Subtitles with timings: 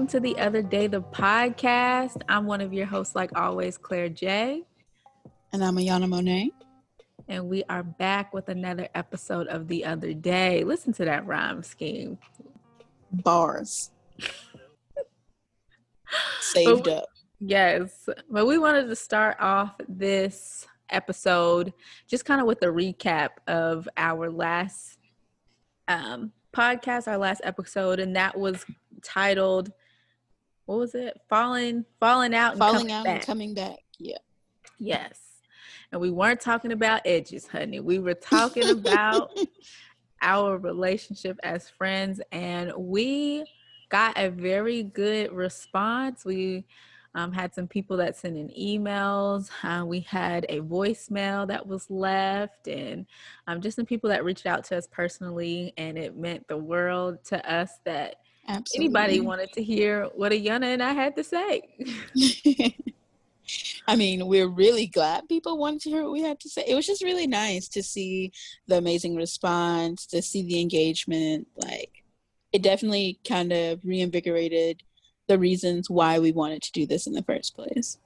[0.00, 2.22] Welcome to the other day, the podcast.
[2.26, 4.62] I'm one of your hosts, like always, Claire J.
[5.52, 6.52] And I'm Ayana Monet.
[7.28, 10.64] And we are back with another episode of the other day.
[10.64, 12.16] Listen to that rhyme scheme.
[13.12, 13.90] Bars.
[16.40, 17.04] Saved up.
[17.38, 18.08] Yes.
[18.30, 21.74] But we wanted to start off this episode
[22.08, 24.96] just kind of with a recap of our last
[25.88, 28.64] um podcast, our last episode, and that was
[29.02, 29.70] titled
[30.70, 31.20] what was it?
[31.28, 33.16] Falling falling out and falling out back.
[33.16, 33.78] and coming back.
[33.98, 34.18] Yeah.
[34.78, 35.18] Yes.
[35.90, 37.80] And we weren't talking about edges, honey.
[37.80, 39.36] We were talking about
[40.22, 43.44] our relationship as friends and we
[43.88, 46.24] got a very good response.
[46.24, 46.66] We
[47.16, 49.50] um, had some people that sent in emails.
[49.64, 53.04] Uh, we had a voicemail that was left, and
[53.48, 55.74] um, just some people that reached out to us personally.
[55.76, 58.14] And it meant the world to us that
[58.48, 58.86] Absolutely.
[58.86, 61.62] anybody wanted to hear what Ayana and I had to say.
[63.86, 66.64] I mean, we're really glad people wanted to hear what we had to say.
[66.66, 68.32] It was just really nice to see
[68.66, 71.48] the amazing response, to see the engagement.
[71.56, 72.04] Like,
[72.52, 74.82] it definitely kind of reinvigorated
[75.28, 77.98] the reasons why we wanted to do this in the first place.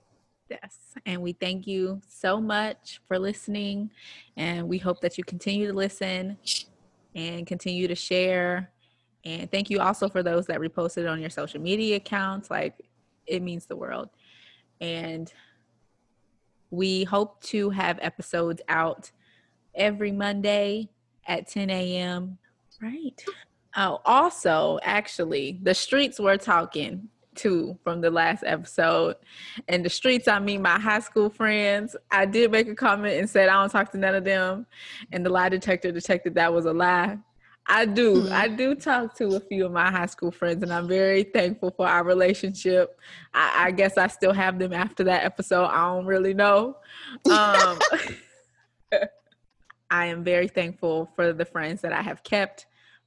[0.50, 0.78] Yes.
[1.06, 3.90] And we thank you so much for listening.
[4.36, 6.36] And we hope that you continue to listen
[7.14, 8.70] and continue to share.
[9.24, 12.50] And thank you also for those that reposted on your social media accounts.
[12.50, 12.74] Like,
[13.26, 14.10] it means the world.
[14.80, 15.32] And
[16.70, 19.10] we hope to have episodes out
[19.74, 20.90] every Monday
[21.26, 22.38] at 10 a.m.
[22.82, 23.24] Right.
[23.76, 29.16] Oh, also, actually, the streets were talking too from the last episode.
[29.68, 31.96] And the streets, I mean my high school friends.
[32.10, 34.66] I did make a comment and said I don't talk to none of them.
[35.12, 37.18] And the lie detector detected that was a lie.
[37.66, 38.22] I do.
[38.22, 38.32] Mm-hmm.
[38.32, 41.70] I do talk to a few of my high school friends, and I'm very thankful
[41.70, 42.98] for our relationship.
[43.32, 45.66] I, I guess I still have them after that episode.
[45.66, 46.76] I don't really know.
[47.30, 47.78] Um,
[49.90, 52.66] I am very thankful for the friends that I have kept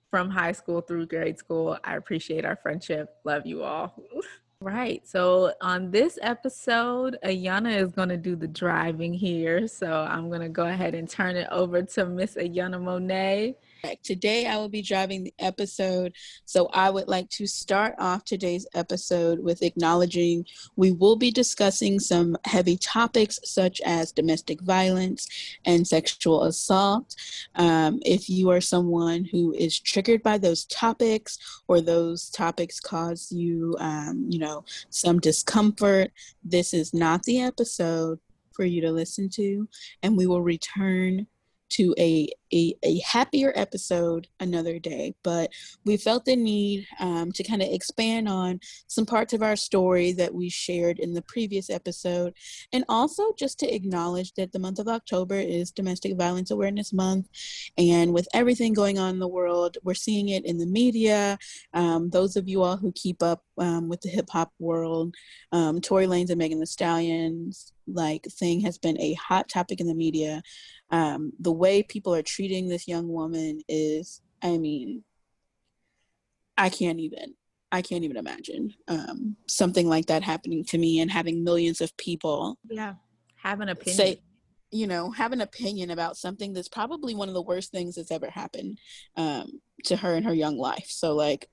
[0.10, 1.78] from high school through grade school.
[1.84, 3.16] I appreciate our friendship.
[3.24, 3.94] Love you all.
[4.60, 5.08] Right.
[5.08, 9.68] So on this episode, Ayana is going to do the driving here.
[9.68, 13.56] So I'm going to go ahead and turn it over to Miss Ayana Monet
[14.04, 16.14] Today, I will be driving the episode.
[16.46, 20.46] So, I would like to start off today's episode with acknowledging
[20.76, 25.28] we will be discussing some heavy topics such as domestic violence
[25.66, 27.16] and sexual assault.
[27.56, 33.32] Um, if you are someone who is triggered by those topics or those topics cause
[33.32, 36.12] you, um, you know, some discomfort,
[36.44, 38.20] this is not the episode
[38.54, 39.68] for you to listen to.
[40.04, 41.28] And we will return
[41.70, 45.14] to a, a, a happier episode another day.
[45.24, 45.52] But
[45.86, 50.14] we felt the need um, to kind of expand on some parts of our story
[50.14, 52.34] that we shared in the previous episode,
[52.72, 57.28] and also just to acknowledge that the month of October is Domestic Violence Awareness Month.
[57.78, 61.38] And with everything going on in the world, we're seeing it in the media.
[61.74, 65.16] Um, those of you all who keep up um, with the hip hop world,
[65.52, 69.88] um, Tory Lanez and Megan Thee Stallion's like thing has been a hot topic in
[69.88, 70.42] the media
[70.90, 75.04] um, the way people are treating this young woman is i mean
[76.58, 77.34] i can't even
[77.72, 81.96] i can't even imagine um, something like that happening to me and having millions of
[81.98, 82.94] people yeah
[83.36, 83.98] have an opinion.
[83.98, 84.22] say
[84.72, 88.12] you know have an opinion about something that's probably one of the worst things that's
[88.12, 88.80] ever happened
[89.16, 90.88] um, to her in her young life.
[90.88, 91.50] So like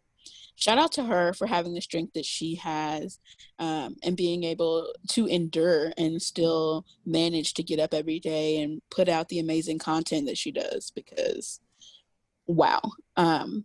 [0.56, 3.18] shout out to her for having the strength that she has
[3.58, 8.80] um, and being able to endure and still manage to get up every day and
[8.90, 11.60] put out the amazing content that she does because
[12.46, 12.80] wow.
[13.16, 13.64] Um,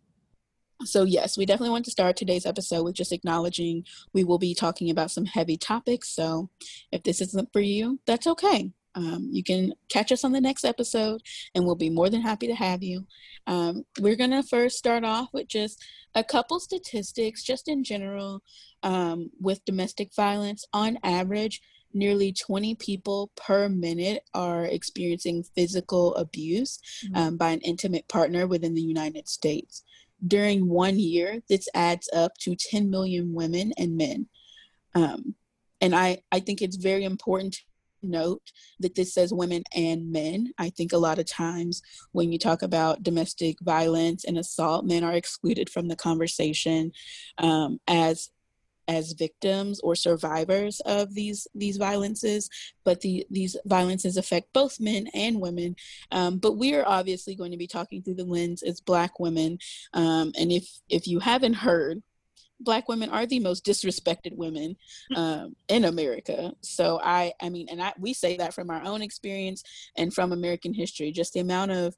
[0.86, 3.84] so yes we definitely want to start today's episode with just acknowledging
[4.14, 6.10] we will be talking about some heavy topics.
[6.10, 6.50] So
[6.92, 10.66] if this isn't for you that's okay um, you can catch us on the next
[10.66, 11.22] episode,
[11.56, 13.08] and we'll be more than happy to have you.
[13.48, 15.82] Um, we're going to first start off with just
[16.16, 18.42] a couple statistics, just in general,
[18.84, 20.66] um, with domestic violence.
[20.74, 21.62] On average,
[21.94, 27.16] nearly 20 people per minute are experiencing physical abuse mm-hmm.
[27.16, 29.84] Um, by an intimate partner within the United States.
[30.28, 34.28] During one year, this adds up to 10 million women and men.
[34.94, 35.36] Um,
[35.80, 37.62] and I, I think it's very important
[38.02, 40.54] note that this says women and men.
[40.58, 41.82] I think a lot of times
[42.12, 46.92] when you talk about domestic violence and assault, men are excluded from the conversation
[47.38, 48.30] um, as
[48.90, 52.50] as victims or survivors of these these violences.
[52.84, 55.76] But the these violences affect both men and women.
[56.12, 59.60] Um, but we are obviously going to be talking through the lens as black women.
[59.94, 62.02] Um, and if if you haven't heard
[62.60, 64.76] black women are the most disrespected women
[65.16, 66.52] um, in america.
[66.62, 69.64] So i i mean and i we say that from our own experience
[69.96, 71.96] and from american history just the amount of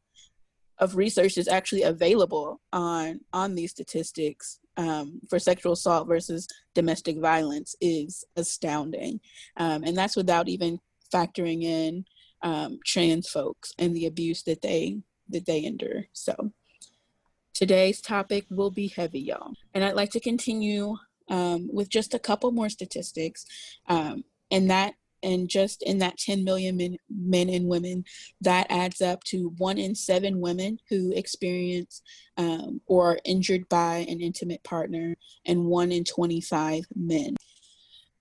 [0.79, 7.19] of research is actually available on on these statistics um, for sexual assault versus domestic
[7.19, 9.19] violence is astounding.
[9.57, 10.79] Um, and that's without even
[11.13, 12.05] factoring in
[12.41, 14.99] um, trans folks and the abuse that they
[15.29, 16.05] that they endure.
[16.13, 16.51] So
[17.53, 19.53] Today's topic will be heavy, y'all.
[19.73, 20.97] And I'd like to continue
[21.29, 23.45] um, with just a couple more statistics.
[23.87, 28.05] Um, and that, and just in that 10 million men, men and women,
[28.41, 32.01] that adds up to one in seven women who experience
[32.37, 35.15] um, or are injured by an intimate partner,
[35.45, 37.35] and one in 25 men.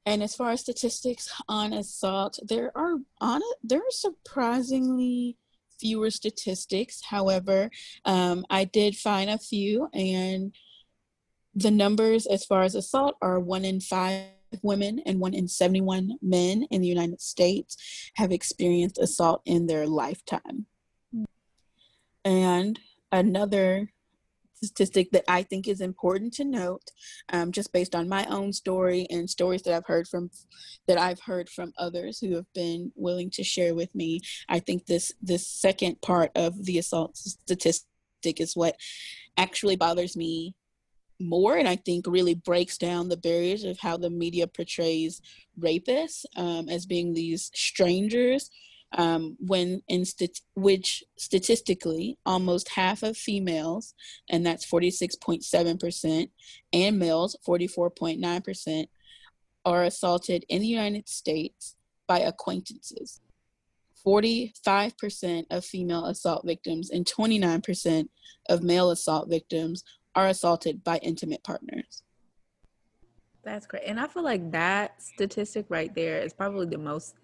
[0.07, 5.37] And as far as statistics on assault, there are on there are surprisingly
[5.81, 7.01] fewer statistics.
[7.03, 7.71] However,
[8.05, 10.55] um, I did find a few, and
[11.55, 14.27] the numbers as far as assault are one in five
[14.63, 17.77] women and one in 71 men in the United States
[18.15, 20.67] have experienced assault in their lifetime.
[22.25, 22.79] And
[23.13, 23.93] another
[24.63, 26.83] statistic that I think is important to note,
[27.33, 30.31] um, just based on my own story and stories that I've heard from
[30.87, 34.21] that I've heard from others who have been willing to share with me.
[34.49, 37.85] I think this this second part of the assault statistic
[38.25, 38.77] is what
[39.37, 40.55] actually bothers me
[41.23, 45.21] more and i think really breaks down the barriers of how the media portrays
[45.61, 48.51] rapists um, as being these strangers
[48.97, 53.95] um, when in stat- which statistically almost half of females,
[54.29, 56.31] and that's 46.7%,
[56.73, 58.87] and males, 44.9%,
[59.65, 61.77] are assaulted in the United States
[62.07, 63.21] by acquaintances.
[64.05, 68.09] 45% of female assault victims and 29%
[68.49, 69.85] of male assault victims
[70.15, 72.03] are assaulted by intimate partners.
[73.45, 73.85] That's great.
[73.87, 77.15] And I feel like that statistic right there is probably the most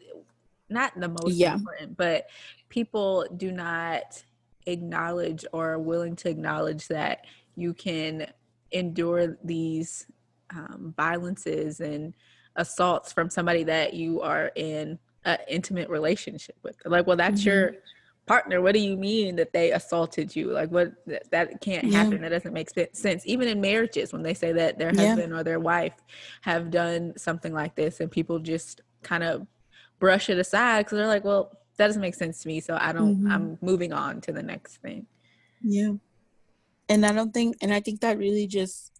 [0.68, 1.54] not the most yeah.
[1.54, 2.26] important, but
[2.68, 4.22] people do not
[4.66, 8.26] acknowledge or are willing to acknowledge that you can
[8.72, 10.06] endure these
[10.50, 12.14] um, violences and
[12.56, 16.76] assaults from somebody that you are in an intimate relationship with.
[16.84, 17.50] Like, well, that's mm-hmm.
[17.50, 17.72] your
[18.26, 18.60] partner.
[18.60, 20.50] What do you mean that they assaulted you?
[20.50, 22.02] Like, what that, that can't yeah.
[22.02, 22.22] happen.
[22.22, 23.22] That doesn't make sense.
[23.26, 25.38] Even in marriages, when they say that their husband yeah.
[25.38, 25.94] or their wife
[26.42, 29.46] have done something like this, and people just kind of
[29.98, 32.60] brush it aside because they're like, well, that doesn't make sense to me.
[32.60, 33.32] So I don't, mm-hmm.
[33.32, 35.06] I'm moving on to the next thing.
[35.62, 35.92] Yeah.
[36.88, 38.92] And I don't think, and I think that really just,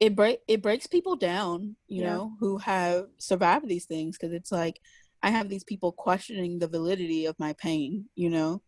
[0.00, 2.10] it break it breaks people down, you yeah.
[2.10, 4.80] know, who have survived these things because it's like
[5.22, 8.62] I have these people questioning the validity of my pain, you know,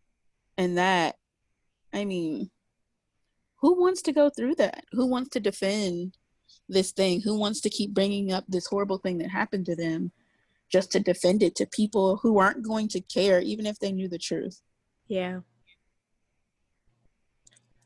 [0.57, 1.17] and that,
[1.93, 2.51] I mean,
[3.57, 4.85] who wants to go through that?
[4.93, 6.15] Who wants to defend
[6.67, 7.21] this thing?
[7.21, 10.11] Who wants to keep bringing up this horrible thing that happened to them
[10.71, 14.07] just to defend it to people who aren't going to care, even if they knew
[14.07, 14.61] the truth?
[15.07, 15.41] Yeah.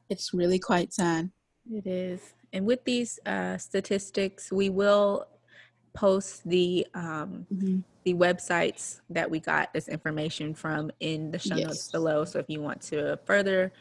[0.09, 1.29] It's really quite sad.
[1.71, 2.33] It is.
[2.51, 5.27] And with these uh, statistics, we will
[5.93, 7.79] post the um, mm-hmm.
[8.03, 11.67] the websites that we got this information from in the show yes.
[11.67, 12.25] notes below.
[12.25, 13.71] So if you want to further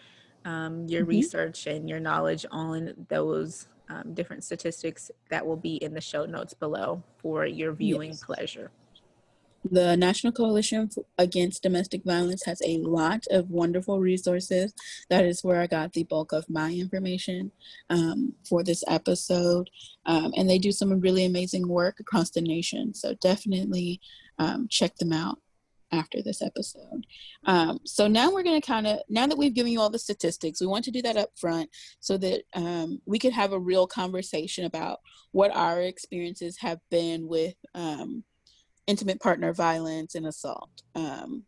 [0.45, 1.11] um, your mm-hmm.
[1.11, 6.25] research and your knowledge on those um, different statistics that will be in the show
[6.25, 8.25] notes below for your viewing yes.
[8.25, 8.71] pleasure.
[9.71, 14.73] The National Coalition Against Domestic Violence has a lot of wonderful resources.
[15.11, 17.51] That is where I got the bulk of my information
[17.91, 19.69] um, for this episode.
[20.07, 22.95] Um, and they do some really amazing work across the nation.
[22.95, 24.01] So definitely
[24.39, 25.41] um, check them out
[25.93, 27.07] after this episode.
[27.45, 29.99] Um, so now we're going to kind of, now that we've given you all the
[29.99, 33.59] statistics, we want to do that up front so that um, we could have a
[33.59, 34.99] real conversation about
[35.33, 38.25] what our experiences have been with um,
[38.87, 40.71] intimate partner violence and assault.
[40.95, 41.45] Um,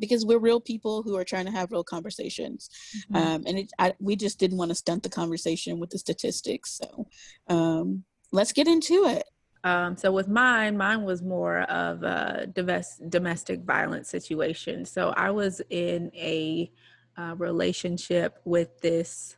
[0.00, 2.70] because we're real people who are trying to have real conversations,
[3.10, 3.16] mm-hmm.
[3.16, 6.78] Um, and it, I, we just didn't want to stunt the conversation with the statistics.
[6.78, 7.08] So
[7.48, 9.24] um, let's get into it.
[9.64, 14.84] Um, so with mine, mine was more of a domestic violence situation.
[14.84, 16.70] So I was in a
[17.16, 19.36] uh, relationship with this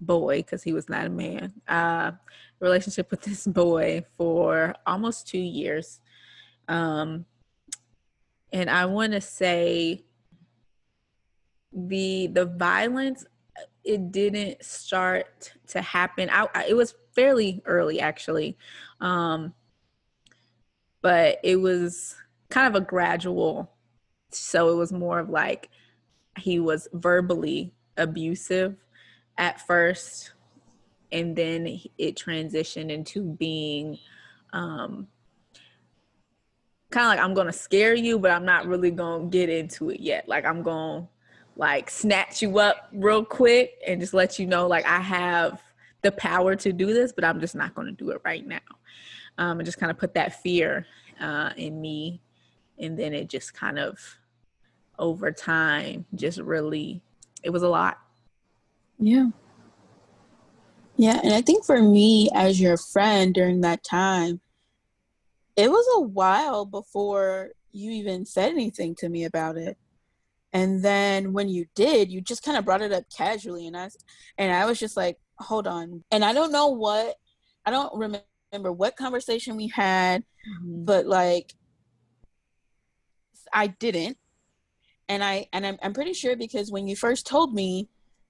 [0.00, 1.52] boy because he was not a man.
[1.66, 2.12] Uh,
[2.60, 6.00] relationship with this boy for almost two years,
[6.68, 7.26] um,
[8.52, 10.04] and I want to say
[11.72, 13.26] the the violence
[13.84, 16.28] it didn't start to happen.
[16.30, 18.56] I, I, it was fairly early actually.
[19.00, 19.54] Um,
[21.02, 22.16] but it was
[22.48, 23.70] kind of a gradual.
[24.30, 25.70] So it was more of like
[26.38, 28.76] he was verbally abusive
[29.36, 30.32] at first
[31.12, 33.98] and then it transitioned into being
[34.52, 35.08] um,
[36.90, 40.00] kind of like I'm gonna scare you, but I'm not really gonna get into it
[40.00, 40.28] yet.
[40.28, 41.08] Like I'm gonna
[41.56, 45.62] like snatch you up real quick and just let you know like I have
[46.02, 48.60] the power to do this, but I'm just not gonna do it right now.
[49.38, 50.86] Um, and just kind of put that fear
[51.20, 52.20] uh, in me,
[52.78, 53.98] and then it just kind of
[54.98, 57.00] over time just really
[57.42, 57.98] it was a lot.
[58.98, 59.28] Yeah.
[60.96, 64.40] Yeah, and I think for me as your friend during that time,
[65.54, 69.76] it was a while before you even said anything to me about it.
[70.52, 73.90] And then when you did, you just kind of brought it up casually and I
[74.38, 77.16] and I was just like, "Hold on." And I don't know what
[77.64, 80.84] I don't remember what conversation we had, mm-hmm.
[80.84, 81.54] but like
[83.52, 84.16] I didn't.
[85.08, 87.88] And I and I'm I'm pretty sure because when you first told me,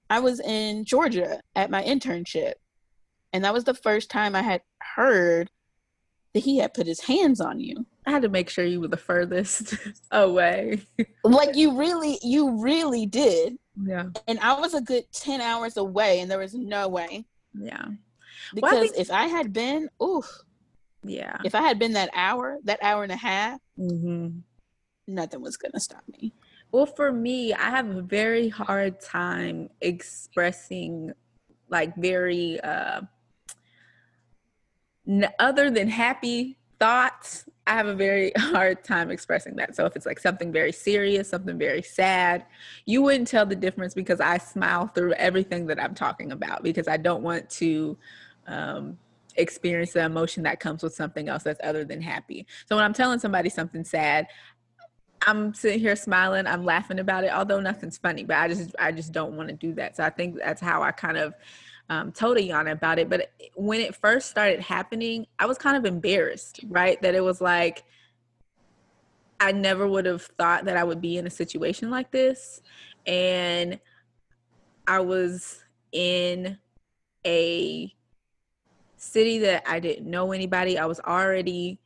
[0.09, 2.53] I was in Georgia at my internship.
[3.31, 4.61] And that was the first time I had
[4.95, 5.51] heard
[6.33, 7.85] that he had put his hands on you.
[8.07, 9.75] I had to make sure you were the furthest
[10.11, 10.81] away.
[11.23, 13.57] like you really, you really did.
[13.81, 14.05] Yeah.
[14.27, 17.25] And I was a good 10 hours away and there was no way.
[17.53, 17.85] Yeah.
[18.53, 20.43] Because if I had been, oof.
[21.03, 21.37] Yeah.
[21.45, 24.39] If I had been that hour, that hour and a half, mm-hmm.
[25.07, 26.33] nothing was going to stop me.
[26.71, 31.13] Well, for me, I have a very hard time expressing
[31.69, 33.01] like very uh
[35.39, 39.75] other than happy thoughts, I have a very hard time expressing that.
[39.75, 42.45] So if it's like something very serious, something very sad,
[42.85, 46.87] you wouldn't tell the difference because I smile through everything that I'm talking about because
[46.87, 47.97] I don't want to
[48.49, 48.97] um,
[49.35, 52.45] experience the emotion that comes with something else that's other than happy.
[52.67, 54.27] So when I'm telling somebody something sad,
[55.25, 58.91] I'm sitting here smiling, I'm laughing about it, although nothing's funny, but I just I
[58.91, 59.95] just don't want to do that.
[59.97, 61.33] So I think that's how I kind of
[61.89, 63.09] um, told Ayana about it.
[63.09, 67.01] But when it first started happening, I was kind of embarrassed, right?
[67.01, 67.83] That it was like,
[69.39, 72.61] I never would have thought that I would be in a situation like this.
[73.05, 73.79] And
[74.87, 76.57] I was in
[77.25, 77.93] a
[79.01, 80.77] city that I didn't know anybody.
[80.77, 81.79] I was already,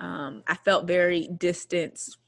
[0.00, 2.18] um, I felt very distanced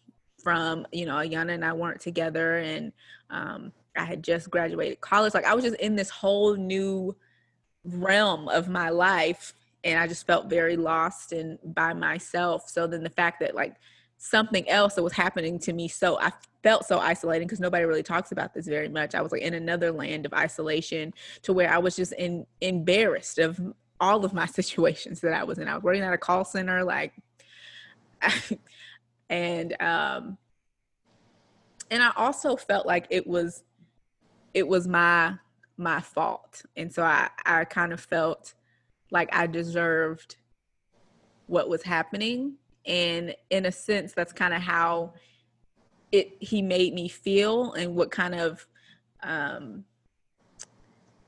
[0.42, 2.58] from, you know, Ayana and I weren't together.
[2.58, 2.92] And
[3.30, 5.35] um, I had just graduated college.
[5.35, 7.16] Like I was just in this whole new
[7.85, 9.54] realm of my life
[9.85, 12.68] and I just felt very lost and by myself.
[12.68, 13.76] So then the fact that like
[14.18, 16.32] something else that was happening to me so I
[16.62, 19.14] felt so isolated because nobody really talks about this very much.
[19.14, 23.38] I was like in another land of isolation to where I was just in embarrassed
[23.38, 23.61] of
[24.00, 25.69] all of my situations that I was in.
[25.69, 27.12] I was working at a call center like
[29.31, 30.38] and um
[31.90, 33.62] and I also felt like it was
[34.55, 35.35] it was my
[35.76, 38.55] my fault and so i i kind of felt
[39.12, 40.37] like i deserved
[41.47, 45.12] what was happening and in a sense that's kind of how
[46.11, 48.67] it he made me feel and what kind of
[49.23, 49.85] um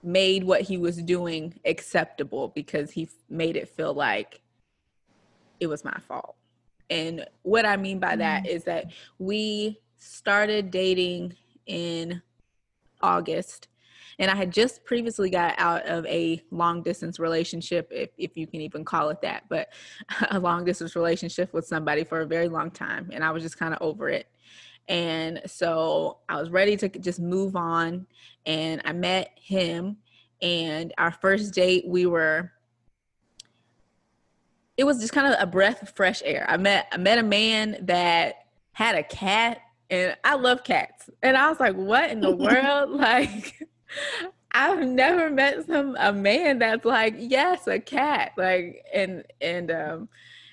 [0.03, 4.41] made what he was doing acceptable because he made it feel like
[5.61, 6.37] it was my fault
[6.89, 8.57] and what i mean by that mm-hmm.
[8.57, 8.87] is that
[9.19, 11.35] we started dating
[11.67, 12.23] in
[13.03, 13.69] August.
[14.19, 18.47] And I had just previously got out of a long distance relationship, if, if you
[18.47, 19.69] can even call it that, but
[20.31, 23.09] a long distance relationship with somebody for a very long time.
[23.13, 24.27] And I was just kind of over it.
[24.91, 28.07] And so I was ready to just move on.
[28.45, 29.99] And I met him.
[30.43, 32.53] And our first date, we were
[34.77, 36.47] it was just kind of a breath of fresh air.
[36.49, 41.11] I met I met a man that had a cat and I love cats.
[41.23, 42.91] And I was like, what in the world?
[42.99, 43.67] like,
[44.53, 48.33] I've never met some a man that's like, yes, a cat.
[48.37, 50.09] Like, and and um,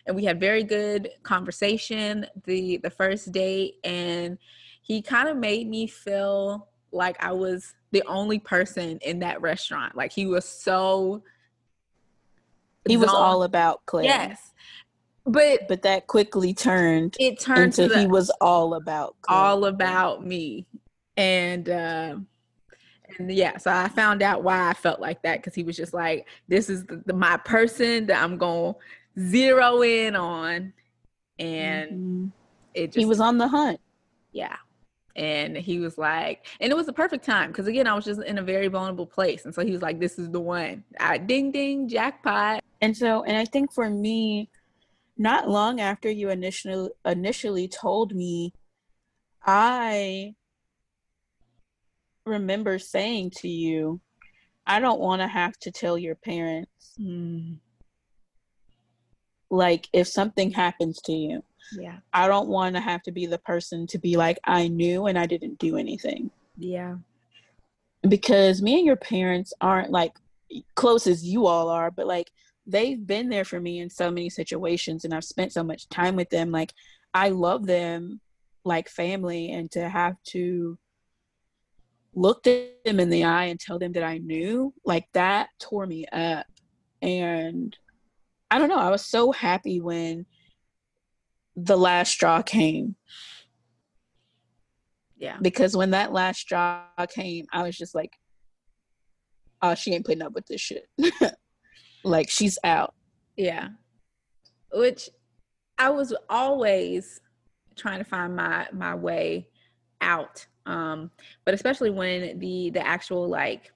[0.08, 4.38] and we had very good conversation the the first date, and
[4.82, 9.96] he kind of made me feel like I was the only person in that restaurant.
[9.96, 11.24] Like he was so.
[12.88, 14.06] He was all about Claire.
[14.06, 14.54] Yes,
[15.28, 19.38] but but that quickly turned it turned into the, he was all about Claire.
[19.38, 20.66] all about me
[21.18, 22.16] and uh,
[23.20, 25.94] and yeah so i found out why i felt like that because he was just
[25.94, 28.74] like this is the, the, my person that i'm gonna
[29.20, 30.74] zero in on
[31.40, 32.28] and mm-hmm.
[32.74, 33.80] it just, he was on the hunt.
[34.32, 34.56] Yeah.
[35.16, 38.22] And he was like and it was the perfect time because again i was just
[38.22, 39.46] in a very vulnerable place.
[39.46, 40.84] And so he was like this is the one.
[41.00, 42.64] I, ding ding jackpot.
[42.82, 44.50] And so and i think for me
[45.18, 48.54] not long after you initially initially told me,
[49.46, 50.36] I
[52.26, 54.02] remember saying to you,
[54.66, 56.94] I don't want to have to tell your parents.
[57.00, 57.58] Mm,
[59.50, 61.44] like if something happens to you.
[61.78, 61.98] yeah.
[62.14, 65.18] I don't want to have to be the person to be like I knew and
[65.18, 66.32] I didn't do anything.
[66.58, 66.96] Yeah.
[68.08, 70.14] Because me and your parents aren't like
[70.76, 72.32] close as you all are, but like
[72.66, 76.16] they've been there for me in so many situations and I've spent so much time
[76.16, 76.52] with them.
[76.52, 76.74] Like
[77.14, 78.20] I love them
[78.64, 80.78] like family and to have to
[82.14, 86.06] look them in the eye and tell them that I knew, like that tore me
[86.12, 86.46] up.
[87.02, 87.78] And
[88.50, 90.26] I don't know, I was so happy when
[91.56, 92.96] the last straw came
[95.18, 95.38] Yeah.
[95.42, 98.14] because when that last straw came, I was just like,
[99.62, 100.88] oh, she ain't putting up with this shit.
[102.04, 102.94] like she's out.
[103.36, 103.70] Yeah.
[104.72, 105.10] Which
[105.78, 107.20] I was always
[107.76, 109.50] trying to find my my way
[110.02, 110.46] out.
[110.66, 111.12] Um,
[111.46, 113.72] but especially when the the actual like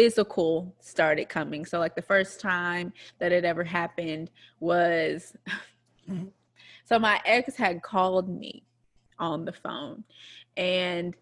[0.00, 1.66] physical started coming.
[1.66, 5.36] So like the first time that it ever happened was
[6.86, 8.64] so my ex had called me
[9.18, 10.04] on the phone
[10.56, 11.14] and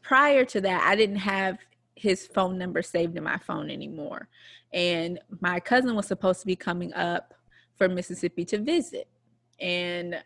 [0.00, 1.58] prior to that I didn't have
[1.96, 4.26] his phone number saved in my phone anymore.
[4.72, 7.34] And my cousin was supposed to be coming up
[7.76, 9.06] from Mississippi to visit.
[9.60, 10.16] And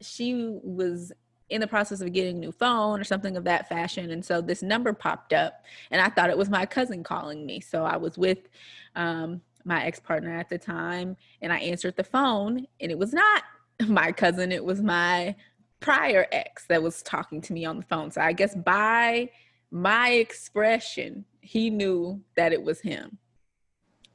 [0.00, 1.12] she was
[1.48, 4.10] in the process of getting a new phone or something of that fashion.
[4.10, 7.60] And so this number popped up, and I thought it was my cousin calling me.
[7.60, 8.48] So I was with
[8.94, 13.12] um, my ex partner at the time, and I answered the phone, and it was
[13.12, 13.44] not
[13.86, 15.34] my cousin, it was my
[15.80, 18.10] prior ex that was talking to me on the phone.
[18.10, 19.30] So I guess by
[19.70, 23.18] my expression, he knew that it was him.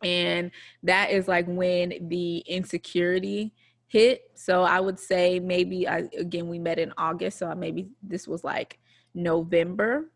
[0.03, 0.51] And
[0.83, 3.53] that is like when the insecurity
[3.91, 4.31] hit.
[4.35, 8.41] So I would say maybe I, again we met in August, so maybe this was
[8.41, 8.79] like
[9.13, 10.09] November.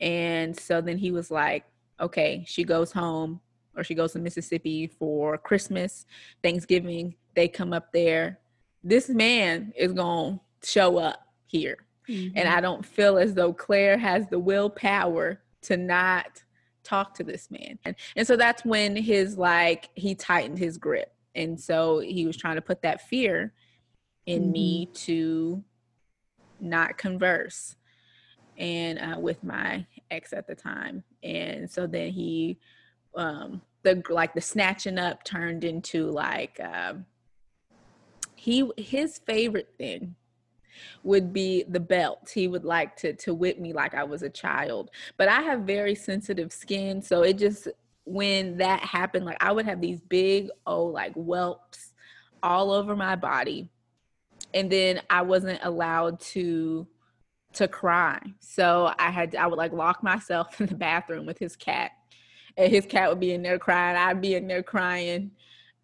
[0.00, 1.64] And so then he was like,
[2.00, 3.40] "Okay, she goes home
[3.76, 6.06] or she goes to Mississippi for Christmas,
[6.42, 8.40] Thanksgiving, they come up there.
[8.82, 12.36] This man is going to show up here." Mm-hmm.
[12.36, 16.42] And I don't feel as though Claire has the willpower to not
[16.82, 17.78] talk to this man.
[17.84, 21.12] And, and so that's when his like he tightened his grip.
[21.36, 23.52] And so he was trying to put that fear
[24.26, 25.62] in me to
[26.58, 27.76] not converse
[28.58, 31.04] and uh, with my ex at the time.
[31.22, 32.58] And so then he
[33.14, 37.06] um the like the snatching up turned into like um
[38.34, 40.16] he his favorite thing
[41.02, 42.30] would be the belt.
[42.34, 44.90] He would like to to whip me like I was a child.
[45.16, 47.68] But I have very sensitive skin, so it just
[48.06, 51.92] when that happened, like I would have these big oh like whelps
[52.42, 53.68] all over my body.
[54.54, 56.86] And then I wasn't allowed to
[57.54, 58.20] to cry.
[58.38, 61.90] So I had I would like lock myself in the bathroom with his cat.
[62.56, 65.32] And his cat would be in there crying, I'd be in there crying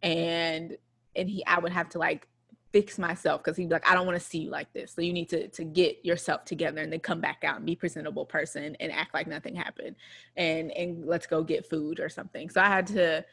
[0.03, 0.77] and
[1.15, 2.27] and he I would have to like
[2.73, 4.93] fix myself because he'd be like, I don't want to see you like this.
[4.93, 7.77] So you need to to get yourself together and then come back out and be
[7.77, 9.97] presentable person and act like nothing happened.
[10.37, 12.49] And and let's go get food or something.
[12.51, 13.25] So I had to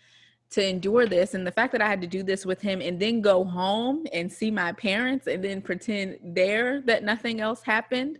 [0.51, 2.99] to endure this and the fact that I had to do this with him and
[2.99, 8.17] then go home and see my parents and then pretend there that nothing else happened.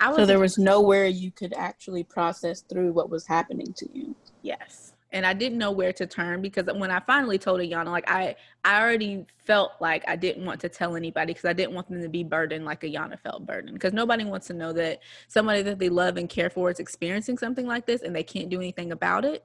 [0.00, 3.88] I was So there was nowhere you could actually process through what was happening to
[3.92, 4.16] you.
[4.42, 4.94] Yes.
[5.10, 8.36] And I didn't know where to turn because when I finally told Ayana, like I,
[8.64, 12.02] I already felt like I didn't want to tell anybody because I didn't want them
[12.02, 13.72] to be burdened like Ayana felt burdened.
[13.72, 17.38] Because nobody wants to know that somebody that they love and care for is experiencing
[17.38, 19.44] something like this and they can't do anything about it.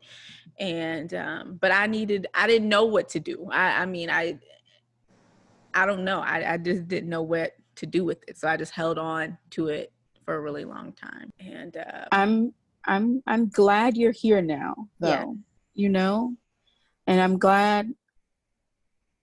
[0.60, 3.49] And um, but I needed, I didn't know what to do.
[3.49, 4.39] I, I mean, I,
[5.73, 6.19] I don't know.
[6.19, 9.38] I, I just didn't know what to do with it, so I just held on
[9.52, 9.91] to it
[10.26, 11.30] for a really long time.
[11.39, 12.54] And uh, I'm
[12.86, 15.10] I'm I'm glad you're here now though.
[15.10, 15.26] Yeah.
[15.73, 16.36] You know?
[17.07, 17.93] And I'm glad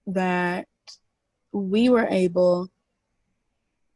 [0.07, 0.67] that
[1.53, 2.69] we were able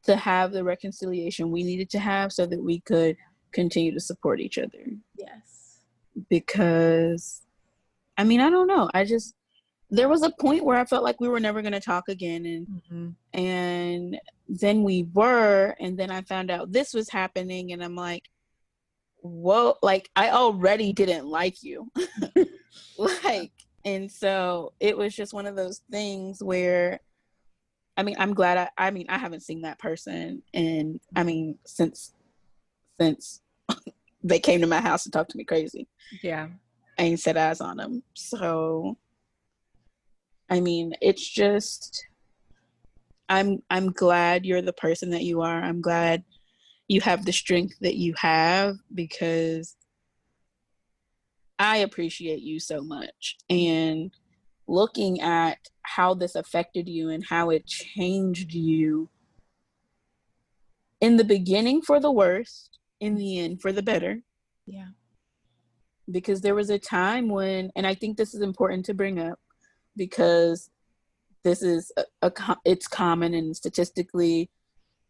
[0.05, 3.17] to have the reconciliation we needed to have so that we could
[3.53, 4.85] continue to support each other
[5.17, 5.79] yes,
[6.29, 7.43] because
[8.17, 8.90] I mean, I don't know.
[8.95, 9.35] I just
[9.90, 12.47] there was a point where I felt like we were never going to talk again
[12.47, 13.14] and Mhm.
[13.33, 18.25] and then we were and then i found out this was happening and i'm like
[19.25, 21.91] whoa like i already didn't like you
[23.25, 23.53] like
[23.85, 27.01] and so it was just one of those things where
[27.97, 31.59] i mean i'm glad i i mean i haven't seen that person and i mean
[31.65, 32.13] since
[33.01, 33.41] since
[34.23, 35.89] they came to my house and talked to me crazy
[36.23, 36.49] yeah,
[36.99, 38.03] I ain't set eyes on them.
[38.15, 38.97] So
[40.51, 42.07] I mean, it's just
[43.29, 45.63] I'm I'm glad you're the person that you are.
[45.63, 46.25] I'm glad
[46.88, 49.77] you have the strength that you have because
[51.59, 53.37] I appreciate you so much.
[53.49, 54.11] And
[54.66, 59.09] looking at how this affected you and how it changed you
[61.01, 64.20] in the beginning for the worst, in the end for the better.
[64.66, 64.88] Yeah.
[66.11, 69.38] Because there was a time when, and I think this is important to bring up
[69.97, 70.70] because
[71.44, 74.51] this is a, a it's common and statistically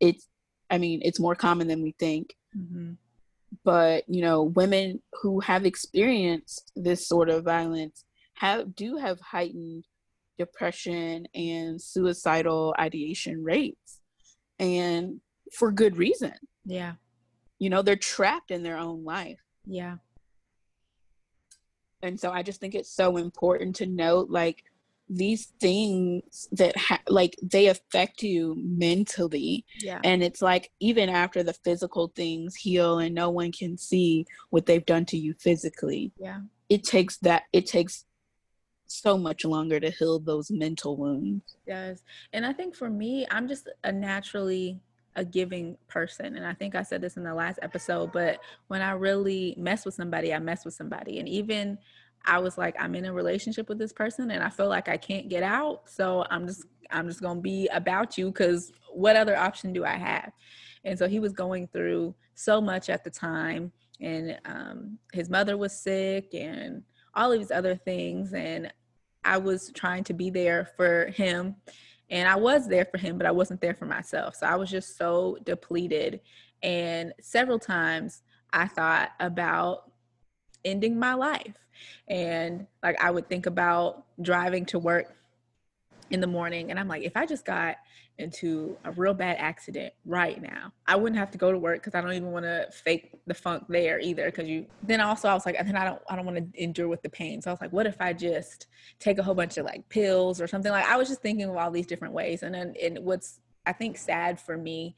[0.00, 0.28] it's
[0.74, 2.34] i mean it's more common than we think.
[2.56, 2.92] Mm-hmm.
[3.64, 9.84] but you know women who have experienced this sort of violence have do have heightened
[10.38, 14.00] depression and suicidal ideation rates
[14.58, 15.20] and
[15.52, 16.34] for good reason.
[16.64, 16.94] Yeah.
[17.58, 19.40] You know they're trapped in their own life.
[19.66, 19.96] Yeah.
[22.02, 24.64] And so i just think it's so important to note like
[25.08, 29.64] these things that ha- like they affect you mentally.
[29.80, 30.00] Yeah.
[30.02, 34.66] And it's like even after the physical things heal and no one can see what
[34.66, 36.40] they've done to you physically yeah.
[36.68, 38.04] it takes that it takes
[38.86, 41.56] so much longer to heal those mental wounds.
[41.66, 42.02] Yes.
[42.32, 44.78] And i think for me i'm just a naturally
[45.16, 46.36] a giving person.
[46.36, 49.84] And i think i said this in the last episode but when i really mess
[49.84, 51.18] with somebody i mess with somebody.
[51.18, 51.78] And even
[52.26, 54.96] I was like, I'm in a relationship with this person and I feel like I
[54.96, 55.88] can't get out.
[55.88, 59.96] So I'm just I'm just gonna be about you because what other option do I
[59.96, 60.32] have?
[60.84, 65.56] And so he was going through so much at the time, and um, his mother
[65.56, 66.82] was sick, and
[67.14, 68.32] all of these other things.
[68.32, 68.72] And
[69.24, 71.56] I was trying to be there for him,
[72.10, 74.36] and I was there for him, but I wasn't there for myself.
[74.36, 76.20] So I was just so depleted.
[76.62, 79.90] And several times I thought about
[80.64, 81.54] ending my life.
[82.08, 85.14] And like I would think about driving to work
[86.10, 87.76] in the morning and I'm like, if I just got
[88.18, 91.94] into a real bad accident right now, I wouldn't have to go to work because
[91.94, 94.30] I don't even want to fake the funk there either.
[94.30, 96.62] Cause you then also I was like, and then I don't I don't want to
[96.62, 97.42] endure with the pain.
[97.42, 98.66] So I was like, what if I just
[99.00, 100.70] take a whole bunch of like pills or something?
[100.70, 102.42] Like I was just thinking of all these different ways.
[102.42, 104.94] And then and what's I think sad for me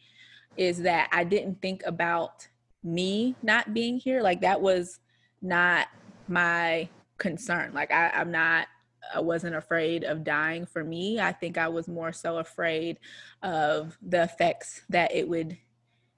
[0.57, 2.46] is that I didn't think about
[2.83, 4.22] me not being here.
[4.22, 5.00] Like that was
[5.46, 5.88] not
[6.28, 7.72] my concern.
[7.72, 8.66] Like I, I'm not
[9.14, 11.20] I wasn't afraid of dying for me.
[11.20, 12.98] I think I was more so afraid
[13.42, 15.56] of the effects that it would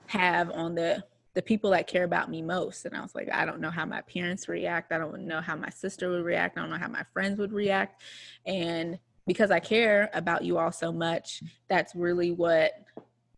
[0.07, 2.85] have on the the people that care about me most.
[2.85, 4.93] And I was like, I don't know how my parents react.
[4.93, 6.59] I don't know how my sister would react.
[6.59, 8.03] I don't know how my friends would react.
[8.45, 12.73] And because I care about you all so much, that's really what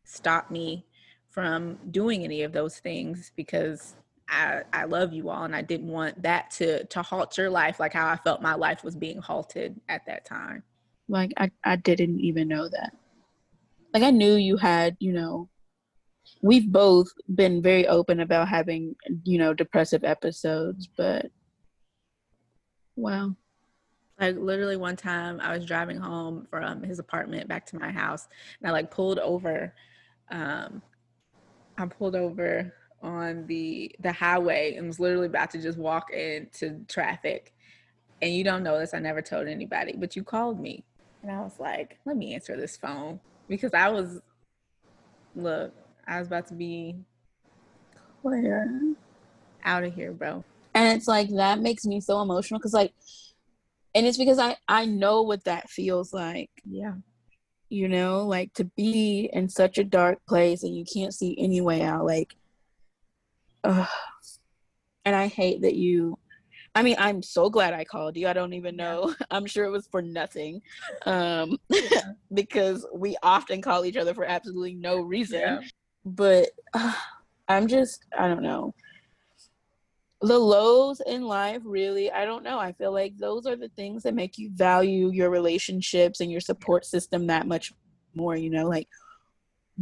[0.04, 0.86] stopped me
[1.28, 3.96] from doing any of those things because
[4.30, 7.80] I, I love you all and I didn't want that to to halt your life
[7.80, 10.62] like how I felt my life was being halted at that time.
[11.08, 12.96] Like I, I didn't even know that.
[13.92, 15.48] Like I knew you had, you know,
[16.42, 21.26] we've both been very open about having, you know, depressive episodes, but
[22.94, 23.34] wow.
[24.20, 28.28] Like literally one time I was driving home from his apartment back to my house
[28.60, 29.74] and I like pulled over
[30.30, 30.82] um
[31.76, 36.80] I pulled over on the the highway and was literally about to just walk into
[36.88, 37.54] traffic.
[38.22, 40.84] And you don't know this i never told anybody but you called me.
[41.22, 43.20] And i was like let me answer this phone.
[43.48, 44.20] Because i was
[45.34, 45.72] look
[46.06, 46.96] i was about to be
[48.22, 48.94] clear
[49.64, 50.44] out of here bro.
[50.74, 52.92] And it's like that makes me so emotional because like
[53.94, 56.50] and it's because i i know what that feels like.
[56.68, 56.94] Yeah.
[57.70, 61.60] You know like to be in such a dark place and you can't see any
[61.60, 62.34] way out like
[63.64, 63.88] Ugh.
[65.04, 66.18] And I hate that you
[66.74, 68.28] I mean, I'm so glad I called you.
[68.28, 69.12] I don't even know.
[69.30, 70.62] I'm sure it was for nothing.
[71.06, 71.58] Um
[72.34, 75.40] because we often call each other for absolutely no reason.
[75.40, 75.60] Yeah.
[76.04, 76.94] But uh,
[77.48, 78.74] I'm just I don't know.
[80.22, 82.58] The lows in life really, I don't know.
[82.58, 86.42] I feel like those are the things that make you value your relationships and your
[86.42, 87.72] support system that much
[88.14, 88.86] more, you know, like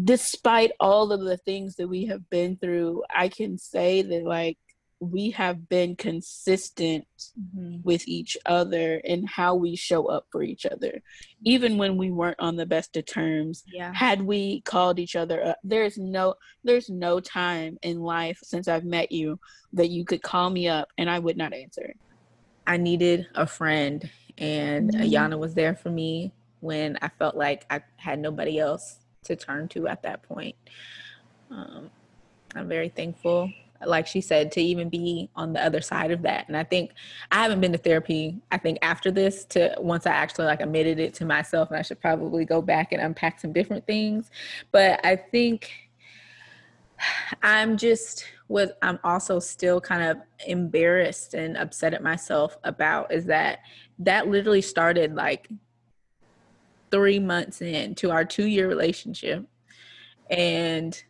[0.05, 4.59] despite all of the things that we have been through, I can say that like
[5.01, 7.07] we have been consistent
[7.39, 7.77] mm-hmm.
[7.83, 11.01] with each other and how we show up for each other
[11.45, 13.93] even when we weren't on the best of terms yeah.
[13.95, 16.35] had we called each other up there's no
[16.65, 19.39] there's no time in life since i've met you
[19.73, 21.95] that you could call me up and i would not answer
[22.67, 25.03] i needed a friend and mm-hmm.
[25.03, 29.69] ayana was there for me when i felt like i had nobody else to turn
[29.69, 30.57] to at that point.
[31.51, 31.91] Um,
[32.55, 33.51] I'm very thankful,
[33.87, 36.49] like she said, to even be on the other side of that.
[36.49, 36.93] And I think
[37.31, 38.41] I haven't been to therapy.
[38.51, 41.83] I think after this, to once I actually like admitted it to myself, and I
[41.83, 44.31] should probably go back and unpack some different things.
[44.73, 45.71] But I think
[47.43, 53.27] I'm just what I'm also still kind of embarrassed and upset at myself about is
[53.27, 53.61] that
[53.99, 55.49] that literally started like
[56.91, 59.47] three months into our two year relationship.
[60.31, 61.01] And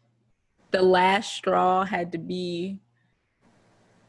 [0.71, 2.79] the last straw had to be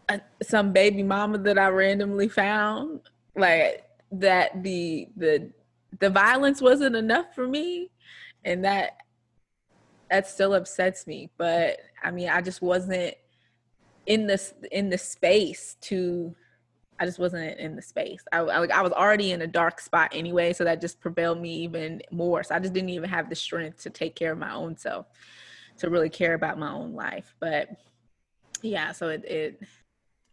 [0.07, 3.01] a, some baby mama that I randomly found.
[3.35, 5.51] Like that the the
[5.99, 7.89] the violence wasn't enough for me
[8.43, 8.97] and that
[10.09, 13.13] that still upsets me but i mean i just wasn't
[14.07, 16.35] in this in the space to
[16.99, 18.23] i just wasn't in the space.
[18.31, 21.53] I, I, I was already in a dark spot anyway so that just prevailed me
[21.63, 22.43] even more.
[22.43, 25.07] So i just didn't even have the strength to take care of my own self
[25.77, 27.33] to really care about my own life.
[27.39, 27.69] But
[28.61, 29.59] yeah so it, it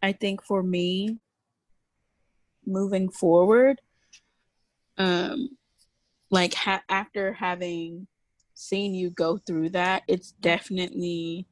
[0.02, 1.18] i think for me
[2.66, 3.81] moving forward
[4.98, 5.48] um
[6.31, 8.07] like ha- after having
[8.55, 11.46] seen you go through that it's definitely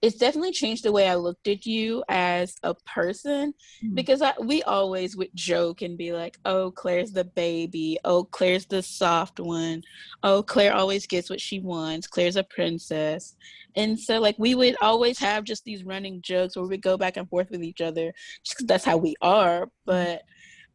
[0.00, 3.94] it's definitely changed the way I looked at you as a person mm-hmm.
[3.94, 7.98] because I, we always would joke and be like, "Oh, Claire's the baby.
[8.04, 9.82] Oh, Claire's the soft one.
[10.22, 12.06] Oh, Claire always gets what she wants.
[12.06, 13.36] Claire's a princess."
[13.74, 17.16] And so, like, we would always have just these running jokes where we go back
[17.16, 18.12] and forth with each other,
[18.44, 19.66] just because that's how we are.
[19.88, 20.16] Mm-hmm.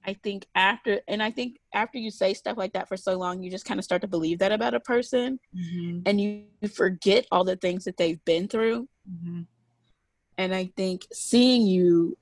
[0.06, 3.42] I think after, and I think after you say stuff like that for so long,
[3.42, 6.00] you just kind of start to believe that about a person, mm-hmm.
[6.06, 9.42] and you, you forget all the things that they've been through Mm-hmm.
[10.38, 12.18] And I think seeing you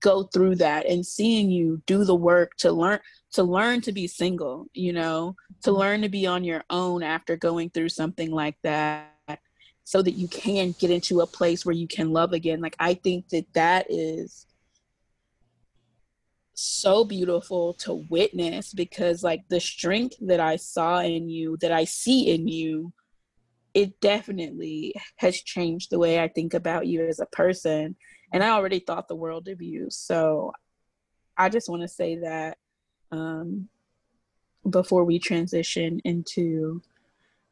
[0.00, 3.00] go through that and seeing you do the work to learn
[3.32, 5.78] to learn to be single, you know, to mm-hmm.
[5.78, 9.08] learn to be on your own after going through something like that
[9.84, 12.60] so that you can get into a place where you can love again.
[12.60, 14.46] Like I think that that is
[16.64, 21.84] so beautiful to witness because like the strength that I saw in you, that I
[21.84, 22.92] see in you
[23.74, 27.96] it definitely has changed the way I think about you as a person.
[28.32, 29.86] And I already thought the world of you.
[29.90, 30.52] So
[31.36, 32.58] I just want to say that
[33.10, 33.68] um,
[34.68, 36.82] before we transition into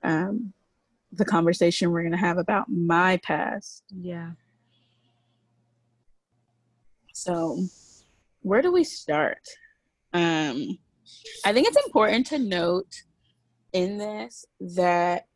[0.02, 0.52] um,
[1.12, 3.82] the conversation we're going to have about my past.
[3.90, 4.30] Yeah.
[7.12, 7.64] So,
[8.42, 9.46] where do we start?
[10.12, 10.78] Um,
[11.44, 12.92] I think it's important to note
[13.72, 15.26] in this that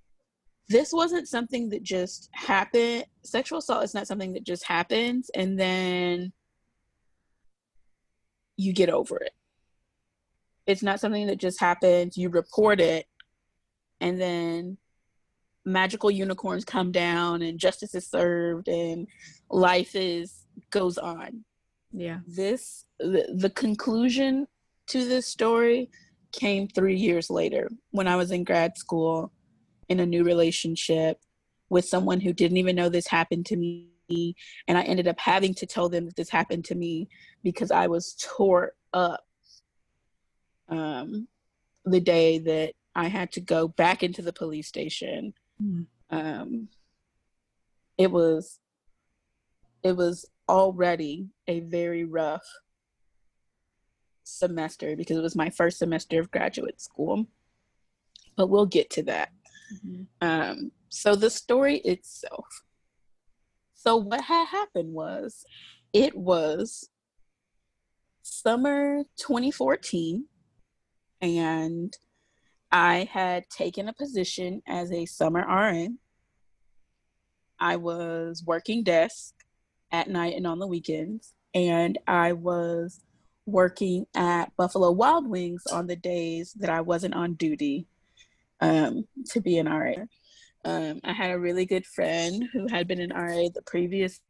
[0.69, 3.05] this wasn't something that just happened.
[3.23, 6.33] Sexual assault is not something that just happens and then
[8.57, 9.33] you get over it.
[10.67, 13.07] It's not something that just happens, you report it,
[14.01, 14.79] and then
[15.67, 19.07] magical unicorns come down and justice is served and
[19.51, 21.45] life is goes on.
[21.94, 22.18] Yeah.
[22.26, 24.46] This the, the conclusion
[24.88, 25.90] to this story
[26.33, 29.33] came 3 years later when I was in grad school
[29.88, 31.20] in a new relationship
[31.70, 33.88] with someone who didn't even know this happened to me
[34.68, 37.09] and I ended up having to tell them that this happened to me
[37.42, 39.24] because I was tore up
[40.68, 41.28] um,
[41.85, 45.35] the day that I had to go back into the police station.
[45.62, 45.87] Mm.
[46.11, 46.68] Um,
[47.98, 48.59] it was
[49.83, 52.46] it was already a very rough
[54.24, 57.26] semester because it was my first semester of graduate school.
[58.37, 59.30] But we'll get to that.
[59.74, 60.02] Mm-hmm.
[60.20, 62.46] Um, so the story itself.
[63.74, 65.44] So what had happened was
[65.92, 66.88] it was
[68.22, 70.26] summer 2014
[71.20, 71.96] and
[72.72, 75.87] I had taken a position as a summer RA.
[77.61, 79.35] I was working desk
[79.92, 83.01] at night and on the weekends, and I was
[83.47, 87.87] working at Buffalo Wild Wings on the days that I wasn't on duty
[88.61, 89.94] um, to be an RA.
[90.64, 94.20] Um, I had a really good friend who had been an RA the previous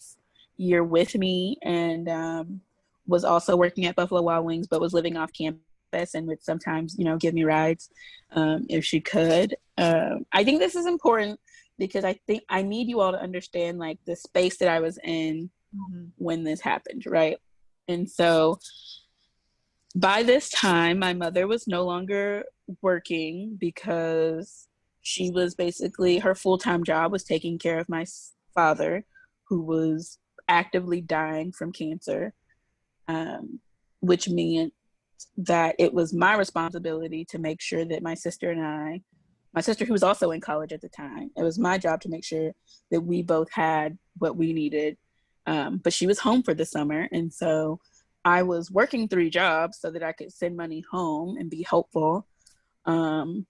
[0.56, 2.60] year with me and um,
[3.06, 6.96] was also working at Buffalo Wild Wings, but was living off campus and would sometimes,
[6.98, 7.90] you know, give me rides
[8.32, 9.54] um, if she could.
[9.78, 11.38] Um, I think this is important
[11.78, 14.98] because I think I need you all to understand like the space that I was
[15.02, 16.04] in mm-hmm.
[16.16, 17.38] when this happened, right?
[17.88, 18.58] And so
[19.94, 22.44] by this time, my mother was no longer
[22.82, 24.68] working because
[25.02, 28.04] she was basically her full time job was taking care of my
[28.54, 29.04] father,
[29.48, 32.32] who was actively dying from cancer,
[33.08, 33.60] um,
[34.00, 34.72] which meant
[35.36, 39.02] that it was my responsibility to make sure that my sister and I,
[39.54, 42.08] my sister who was also in college at the time, it was my job to
[42.08, 42.52] make sure
[42.90, 44.96] that we both had what we needed.
[45.46, 47.80] Um, but she was home for the summer, and so
[48.24, 52.26] I was working three jobs so that I could send money home and be helpful.
[52.86, 53.46] Um,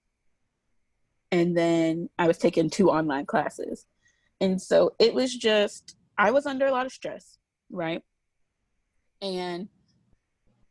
[1.31, 3.85] and then I was taking two online classes.
[4.41, 7.37] And so it was just, I was under a lot of stress,
[7.71, 8.01] right?
[9.21, 9.69] And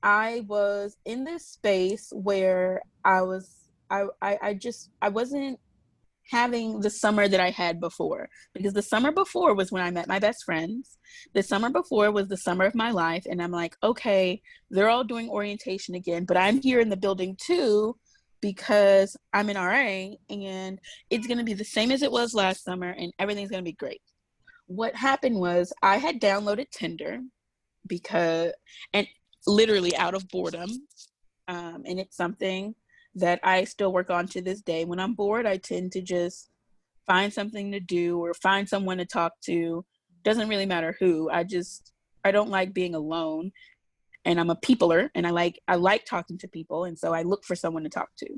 [0.02, 5.58] I was in this space where I was, I, I, just, I wasn't
[6.30, 10.08] having the summer that I had before because the summer before was when I met
[10.08, 10.96] my best friends.
[11.34, 13.26] The summer before was the summer of my life.
[13.28, 17.36] And I'm like, okay, they're all doing orientation again, but I'm here in the building
[17.38, 17.96] too
[18.40, 20.78] because I'm an RA and
[21.10, 23.70] it's going to be the same as it was last summer and everything's going to
[23.70, 24.02] be great.
[24.66, 27.20] What happened was I had downloaded Tinder
[27.86, 28.52] because,
[28.92, 29.06] and
[29.46, 30.70] literally out of boredom.
[31.48, 32.74] Um, and it's something
[33.14, 34.84] that I still work on to this day.
[34.84, 36.50] When I'm bored, I tend to just
[37.06, 39.84] find something to do or find someone to talk to.
[40.24, 41.30] Doesn't really matter who.
[41.30, 41.92] I just,
[42.24, 43.52] I don't like being alone
[44.24, 47.22] and I'm a peopler and I like I like talking to people and so I
[47.22, 48.28] look for someone to talk to.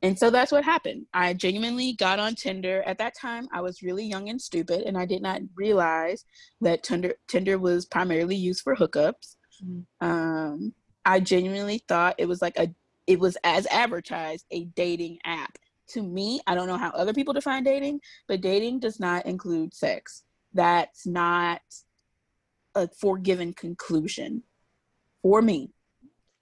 [0.00, 1.06] And so that's what happened.
[1.12, 2.84] I genuinely got on Tinder.
[2.86, 6.24] At that time, I was really young and stupid, and I did not realize
[6.60, 9.36] that Tinder Tinder was primarily used for hookups.
[9.64, 10.06] Mm-hmm.
[10.06, 10.72] Um,
[11.04, 12.72] I genuinely thought it was like a
[13.08, 15.56] it was as advertised a dating app.
[15.88, 19.74] To me, I don't know how other people define dating, but dating does not include
[19.74, 20.22] sex.
[20.52, 21.62] That's not
[22.74, 24.42] a forgiven conclusion
[25.22, 25.70] for me.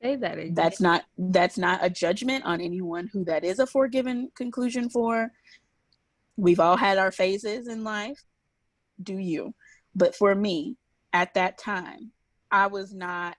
[0.02, 0.54] Say that again.
[0.54, 5.30] That's not that's not a judgment on anyone who that is a forgiven conclusion for.
[6.36, 8.24] We've all had our phases in life.
[9.00, 9.54] Do you?
[9.94, 10.76] But for me,
[11.12, 12.10] at that time,
[12.50, 13.36] I was not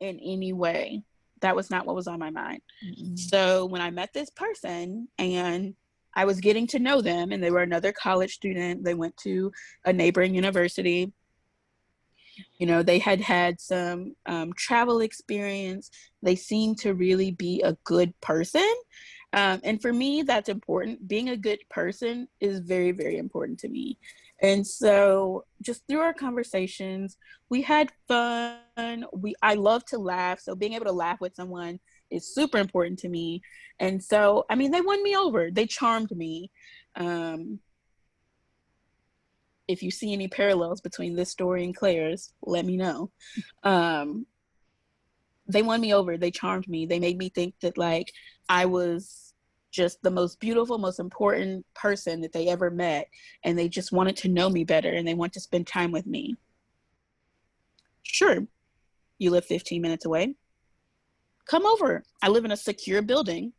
[0.00, 1.02] in any way
[1.40, 2.60] that was not what was on my mind.
[2.84, 3.16] Mm-hmm.
[3.16, 5.74] So when I met this person and
[6.14, 9.52] I was getting to know them, and they were another college student, they went to
[9.84, 11.12] a neighboring university.
[12.58, 15.90] You know they had had some um, travel experience.
[16.22, 18.68] They seemed to really be a good person.
[19.32, 21.06] Um, and for me that's important.
[21.06, 23.98] Being a good person is very very important to me
[24.40, 27.16] and so just through our conversations
[27.50, 31.78] we had fun we i love to laugh so being able to laugh with someone
[32.10, 33.40] is super important to me
[33.80, 36.50] and so i mean they won me over they charmed me
[36.96, 37.60] um,
[39.68, 43.10] if you see any parallels between this story and Claire's, let me know.
[43.62, 44.26] Um,
[45.46, 46.16] they won me over.
[46.16, 46.86] They charmed me.
[46.86, 48.12] They made me think that like
[48.48, 49.27] I was
[49.70, 53.08] just the most beautiful, most important person that they ever met,
[53.44, 56.06] and they just wanted to know me better and they want to spend time with
[56.06, 56.36] me.
[58.02, 58.46] Sure,
[59.18, 60.34] you live 15 minutes away.
[61.46, 62.04] Come over.
[62.22, 63.52] I live in a secure building.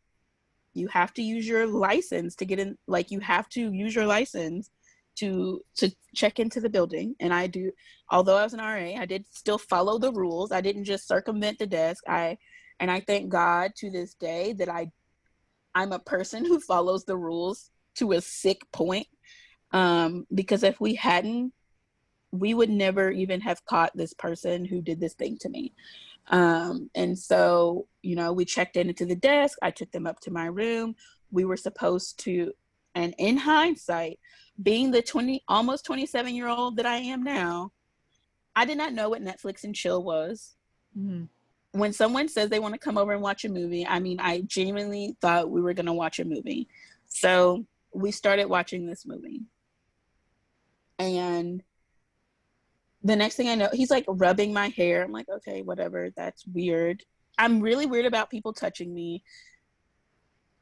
[0.74, 2.78] You have to use your license to get in.
[2.86, 4.70] Like you have to use your license
[5.16, 7.70] to to check into the building and i do
[8.10, 11.58] although i was an ra i did still follow the rules i didn't just circumvent
[11.58, 12.36] the desk i
[12.80, 14.90] and i thank god to this day that i
[15.74, 19.06] i'm a person who follows the rules to a sick point
[19.72, 21.52] um because if we hadn't
[22.32, 25.72] we would never even have caught this person who did this thing to me
[26.28, 30.20] um and so you know we checked in into the desk i took them up
[30.20, 30.94] to my room
[31.30, 32.52] we were supposed to
[32.94, 34.18] and in hindsight
[34.62, 37.72] being the 20 almost 27 year old that I am now,
[38.54, 40.54] I did not know what Netflix and chill was.
[40.98, 41.24] Mm-hmm.
[41.72, 44.40] When someone says they want to come over and watch a movie, I mean, I
[44.40, 46.68] genuinely thought we were going to watch a movie.
[47.06, 49.42] So we started watching this movie.
[50.98, 51.62] And
[53.02, 55.02] the next thing I know, he's like rubbing my hair.
[55.02, 56.10] I'm like, okay, whatever.
[56.16, 57.04] That's weird.
[57.38, 59.22] I'm really weird about people touching me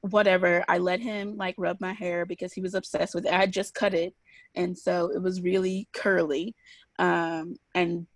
[0.02, 0.64] whatever.
[0.68, 3.32] I let him like rub my hair because he was obsessed with it.
[3.32, 4.14] I just cut it.
[4.54, 6.54] And so it was really curly.
[6.98, 8.06] Um, and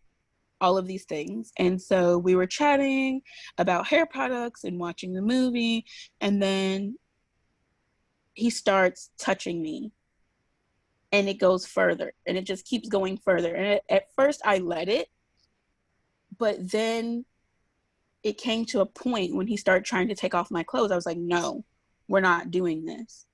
[0.63, 1.53] all of these things.
[1.59, 3.21] And so we were chatting
[3.59, 5.85] about hair products and watching the movie.
[6.21, 6.97] And then
[8.33, 9.91] he starts touching me.
[11.11, 13.55] And it goes further and it just keeps going further.
[13.55, 15.09] And it, at first I let it,
[16.39, 17.27] but then
[18.23, 20.91] it came to a point when he started trying to take off my clothes.
[20.91, 21.65] I was like, no,
[22.09, 23.27] we're not doing this.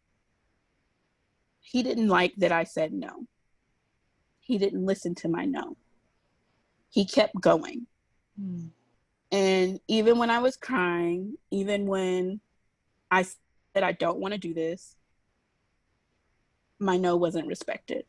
[1.60, 3.26] He didn't like that I said no.
[4.40, 5.76] He didn't listen to my no.
[6.90, 7.86] He kept going.
[8.40, 8.70] Mm.
[9.30, 12.40] And even when I was crying, even when
[13.10, 14.96] I said I don't want to do this,
[16.78, 18.04] my no wasn't respected.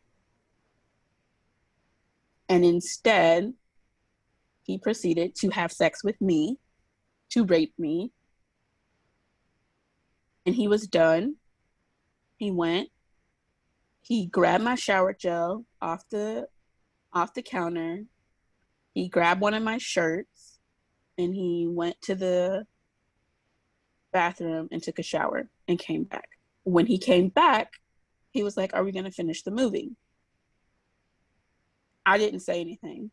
[2.48, 3.54] And instead,
[4.64, 6.58] he proceeded to have sex with me,
[7.32, 8.12] to rape me,
[10.46, 11.36] and he was done.
[12.38, 12.90] He went.
[14.02, 16.48] He grabbed my shower gel off the
[17.14, 18.06] off the counter.
[18.94, 20.60] He grabbed one of my shirts
[21.18, 22.66] and he went to the
[24.12, 26.30] bathroom and took a shower and came back
[26.64, 27.74] when he came back,
[28.32, 29.92] he was like, Are we going to finish the movie?
[32.06, 33.12] I didn't say anything.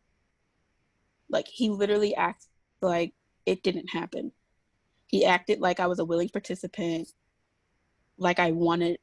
[1.29, 2.47] Like, he literally acted
[2.81, 3.13] like
[3.45, 4.31] it didn't happen.
[5.07, 7.09] He acted like I was a willing participant,
[8.17, 8.99] like I wanted.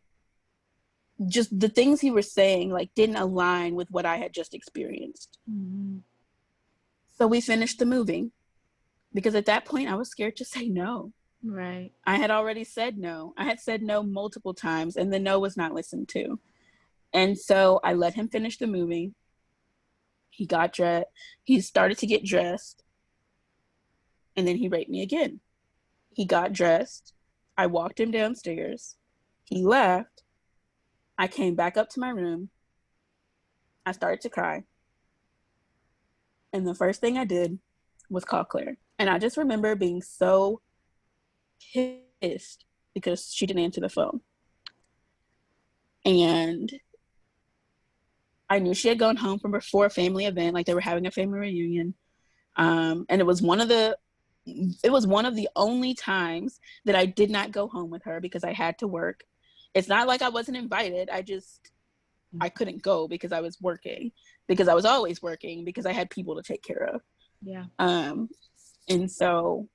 [1.28, 5.38] Just the things he was saying, like, didn't align with what I had just experienced.
[5.50, 5.98] Mm-hmm.
[7.16, 8.30] So we finished the movie
[9.12, 11.12] because at that point I was scared to say no.
[11.42, 11.92] Right.
[12.06, 13.34] I had already said no.
[13.36, 16.38] I had said no multiple times, and the no was not listened to.
[17.12, 19.12] And so I let him finish the movie.
[20.30, 21.06] He got dressed.
[21.44, 22.82] He started to get dressed.
[24.36, 25.40] And then he raped me again.
[26.12, 27.12] He got dressed.
[27.56, 28.96] I walked him downstairs.
[29.44, 30.24] He left.
[31.16, 32.48] I came back up to my room.
[33.86, 34.64] I started to cry.
[36.54, 37.58] And the first thing I did
[38.08, 38.78] was call Claire.
[39.00, 40.60] And I just remember being so
[42.22, 44.20] pissed because she didn't answer the phone.
[46.04, 46.72] And
[48.48, 51.06] I knew she had gone home from before a family event, like they were having
[51.06, 51.94] a family reunion.
[52.56, 53.96] Um, and it was one of the
[54.84, 58.20] it was one of the only times that I did not go home with her
[58.20, 59.24] because I had to work.
[59.72, 61.08] It's not like I wasn't invited.
[61.10, 61.72] I just
[62.40, 64.12] I couldn't go because I was working,
[64.46, 67.00] because I was always working, because I had people to take care of.
[67.42, 67.64] Yeah.
[67.78, 68.28] Um
[68.88, 69.68] and so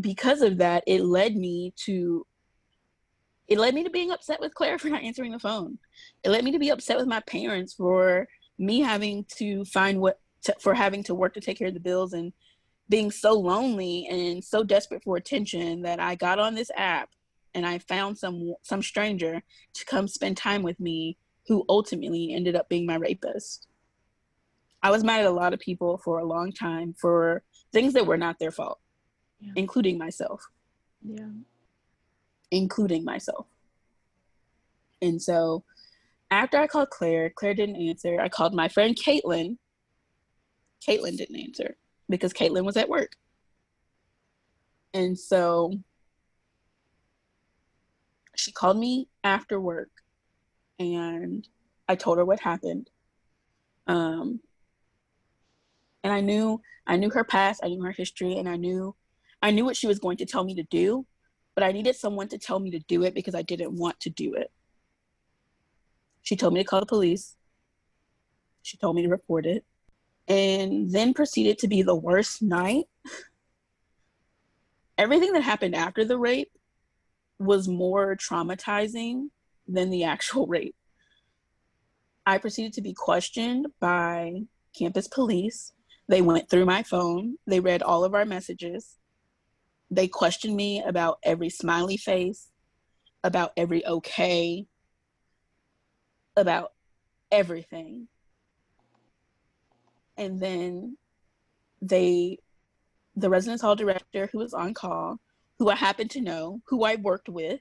[0.00, 2.26] because of that, it led me to
[3.48, 5.78] it led me to being upset with Claire for not answering the phone.
[6.22, 8.28] It led me to be upset with my parents for
[8.58, 11.80] me having to find what to, for having to work to take care of the
[11.80, 12.32] bills and
[12.88, 17.10] being so lonely and so desperate for attention that I got on this app
[17.54, 19.42] and I found some some stranger
[19.74, 21.16] to come spend time with me
[21.46, 23.67] who ultimately ended up being my rapist.
[24.82, 28.06] I was mad at a lot of people for a long time for things that
[28.06, 28.78] were not their fault
[29.40, 29.52] yeah.
[29.56, 30.46] including myself.
[31.02, 31.30] Yeah.
[32.50, 33.46] Including myself.
[35.00, 35.64] And so
[36.30, 38.20] after I called Claire, Claire didn't answer.
[38.20, 39.56] I called my friend Caitlin.
[40.86, 41.76] Caitlin didn't answer
[42.08, 43.12] because Caitlin was at work.
[44.94, 45.72] And so
[48.34, 49.90] she called me after work
[50.78, 51.46] and
[51.88, 52.88] I told her what happened.
[53.86, 54.40] Um,
[56.04, 58.94] and I knew I knew her past, I knew her history, and I knew
[59.42, 61.06] I knew what she was going to tell me to do,
[61.54, 64.10] but I needed someone to tell me to do it because I didn't want to
[64.10, 64.50] do it.
[66.22, 67.36] She told me to call the police.
[68.62, 69.64] She told me to report it.
[70.26, 72.84] And then proceeded to be the worst night.
[74.98, 76.50] Everything that happened after the rape
[77.38, 79.28] was more traumatizing
[79.66, 80.74] than the actual rape.
[82.26, 84.42] I proceeded to be questioned by
[84.78, 85.72] campus police.
[86.08, 88.96] They went through my phone, they read all of our messages,
[89.90, 92.48] they questioned me about every smiley face,
[93.24, 94.66] about every okay,
[96.36, 96.72] about
[97.30, 98.08] everything.
[100.16, 100.96] And then
[101.80, 102.38] they,
[103.16, 105.20] the residence hall director who was on call,
[105.58, 107.60] who I happened to know, who I worked with,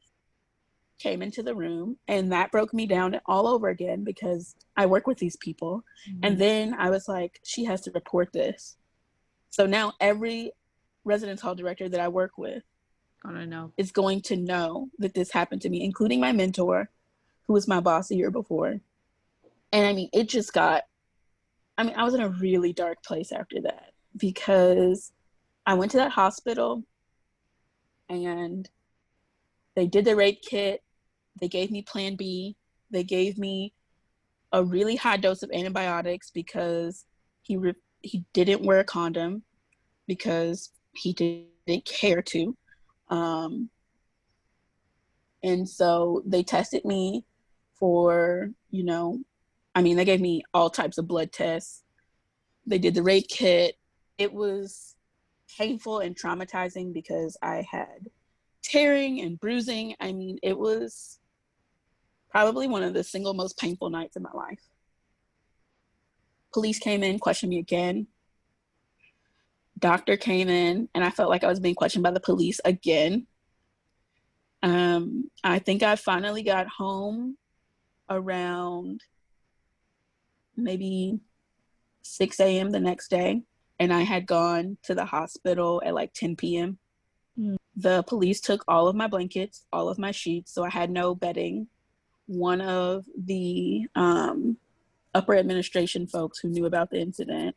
[0.99, 5.07] came into the room and that broke me down all over again because I work
[5.07, 5.83] with these people.
[6.09, 6.19] Mm-hmm.
[6.23, 8.77] And then I was like, she has to report this.
[9.49, 10.51] So now every
[11.03, 12.63] residence hall director that I work with
[13.23, 16.89] gonna know is going to know that this happened to me, including my mentor,
[17.45, 18.79] who was my boss a year before.
[19.71, 20.83] And I mean, it just got
[21.77, 25.11] I mean, I was in a really dark place after that because
[25.65, 26.83] I went to that hospital
[28.09, 28.67] and
[29.75, 30.81] they did the rape kit.
[31.39, 32.55] They gave me plan B.
[32.91, 33.73] They gave me
[34.51, 37.05] a really high dose of antibiotics because
[37.41, 39.43] he re- he didn't wear a condom
[40.07, 42.55] because he didn't care to.
[43.09, 43.69] Um,
[45.43, 47.25] and so they tested me
[47.79, 49.19] for, you know,
[49.75, 51.83] I mean, they gave me all types of blood tests.
[52.65, 53.75] They did the rape kit.
[54.17, 54.95] It was
[55.57, 58.09] painful and traumatizing because I had
[58.63, 59.95] tearing and bruising.
[59.99, 61.19] I mean, it was
[62.37, 64.61] probably one of the single most painful nights of my life.
[66.53, 68.07] Police came in, questioned me again
[69.79, 73.27] doctor came in and I felt like I was being questioned by the police again.
[74.63, 77.37] Um, I think I finally got home
[78.09, 79.01] around
[80.55, 81.19] maybe
[82.01, 82.71] 6 a.m.
[82.71, 83.43] the next day,
[83.79, 86.79] and I had gone to the hospital at like 10 p.m.
[87.39, 87.57] Mm.
[87.75, 91.13] The police took all of my blankets, all of my sheets, so I had no
[91.13, 91.67] bedding.
[92.27, 94.57] One of the um,
[95.13, 97.55] upper administration folks who knew about the incident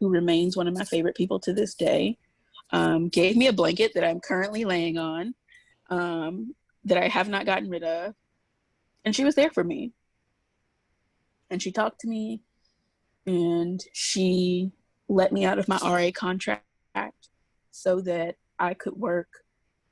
[0.00, 2.18] who remains one of my favorite people to this day,
[2.72, 5.34] um, gave me a blanket that I'm currently laying on,
[5.90, 8.14] um, that I have not gotten rid of.
[9.04, 9.92] and she was there for me.
[11.50, 12.40] And she talked to me
[13.26, 14.72] and she
[15.08, 16.64] let me out of my RA contract
[17.70, 19.44] so that I could work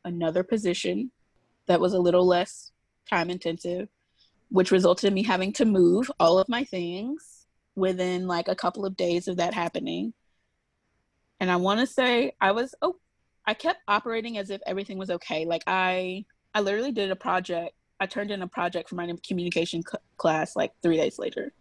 [0.05, 1.11] another position
[1.67, 2.73] that was a little less
[3.09, 3.89] time intensive,
[4.51, 7.47] which resulted in me having to move all of my things
[7.77, 10.13] within like a couple of days of that happening.
[11.39, 12.97] And I want to say I was oh
[13.47, 15.45] I kept operating as if everything was okay.
[15.45, 16.25] Like I
[16.55, 17.75] I literally did a project.
[18.01, 19.83] I turned in a project for my communication
[20.17, 21.53] class like 3 days later.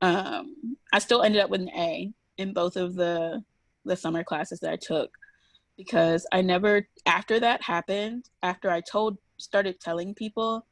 [0.00, 3.42] Um I still ended up with an A in both of the
[3.84, 5.10] the summer classes that I took
[5.76, 10.66] because I never after that happened, after I told started telling people,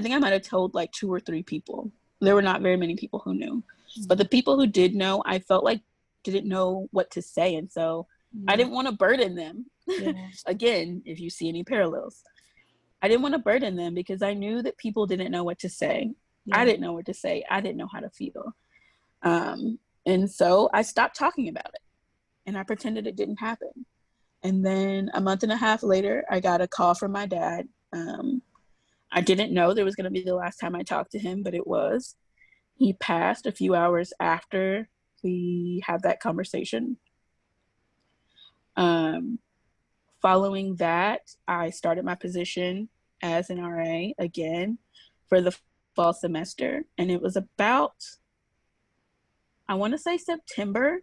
[0.00, 1.92] I think I might have told like two or three people.
[2.22, 3.62] There were not very many people who knew.
[3.62, 4.06] Mm-hmm.
[4.06, 5.82] But the people who did know, I felt like
[6.24, 8.06] didn't know what to say and so
[8.48, 9.66] I didn't want to burden them.
[9.86, 10.12] Yeah.
[10.46, 12.22] Again, if you see any parallels.
[13.02, 15.68] I didn't want to burden them because I knew that people didn't know what to
[15.68, 16.12] say.
[16.46, 16.60] Yeah.
[16.60, 17.44] I didn't know what to say.
[17.50, 18.54] I didn't know how to feel.
[19.22, 21.82] Um, and so I stopped talking about it
[22.46, 23.84] and I pretended it didn't happen.
[24.42, 27.68] And then a month and a half later, I got a call from my dad.
[27.92, 28.40] Um,
[29.12, 31.42] I didn't know there was going to be the last time I talked to him,
[31.42, 32.16] but it was.
[32.76, 34.88] He passed a few hours after
[35.22, 36.96] we had that conversation.
[38.76, 39.38] Um,
[40.22, 42.88] following that, I started my position
[43.22, 44.78] as an RA again
[45.28, 45.56] for the
[45.94, 46.84] fall semester.
[46.96, 47.94] And it was about,
[49.68, 51.00] I want to say September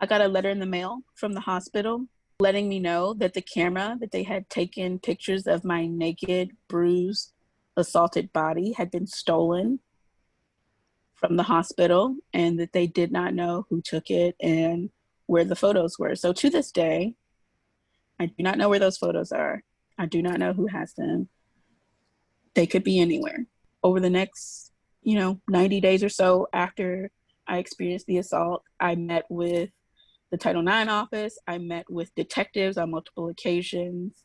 [0.00, 2.06] I got a letter in the mail from the hospital
[2.40, 7.32] letting me know that the camera that they had taken pictures of my naked, bruised,
[7.76, 9.80] assaulted body had been stolen
[11.14, 14.90] from the hospital and that they did not know who took it and
[15.26, 16.14] where the photos were.
[16.14, 17.14] So to this day,
[18.20, 19.62] I do not know where those photos are.
[19.98, 21.28] I do not know who has them.
[22.54, 23.46] They could be anywhere.
[23.82, 24.72] Over the next,
[25.02, 27.10] you know, 90 days or so after
[27.46, 29.70] I experienced the assault, I met with
[30.34, 31.38] the Title IX office.
[31.46, 34.24] I met with detectives on multiple occasions.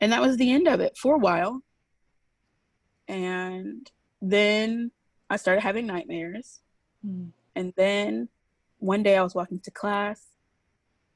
[0.00, 1.62] And that was the end of it for a while.
[3.08, 3.90] And
[4.22, 4.92] then
[5.28, 6.60] I started having nightmares.
[7.04, 7.30] Mm.
[7.56, 8.28] And then
[8.78, 10.26] one day I was walking to class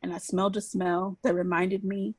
[0.02, 2.16] and I smelled a smell that reminded me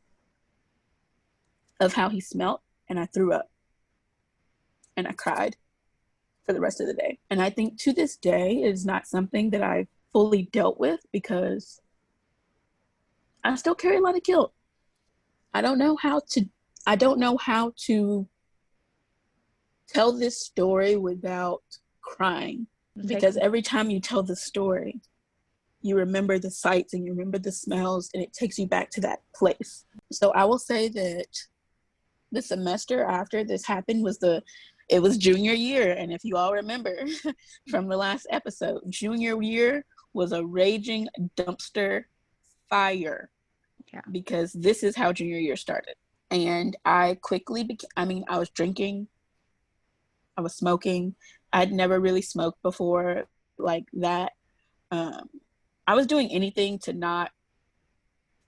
[1.81, 2.61] of how he smelt.
[2.87, 3.51] And I threw up
[4.95, 5.57] and I cried
[6.45, 7.19] for the rest of the day.
[7.29, 11.01] And I think to this day it is not something that I've fully dealt with
[11.11, 11.81] because
[13.43, 14.53] I still carry a lot of guilt.
[15.53, 16.45] I don't know how to
[16.85, 18.27] I don't know how to
[19.87, 21.63] tell this story without
[22.01, 22.67] crying
[23.05, 24.99] because every time you tell the story
[25.83, 29.01] you remember the sights and you remember the smells and it takes you back to
[29.01, 29.85] that place.
[30.11, 31.27] So I will say that
[32.31, 34.41] the semester after this happened was the
[34.89, 37.05] it was junior year and if you all remember
[37.69, 42.03] from the last episode junior year was a raging dumpster
[42.69, 43.29] fire
[43.93, 44.01] yeah.
[44.11, 45.95] because this is how junior year started.
[46.31, 49.07] And I quickly became, I mean, I was drinking,
[50.37, 51.15] I was smoking.
[51.51, 53.25] I'd never really smoked before
[53.57, 54.31] like that.
[54.89, 55.29] Um,
[55.85, 57.31] I was doing anything to not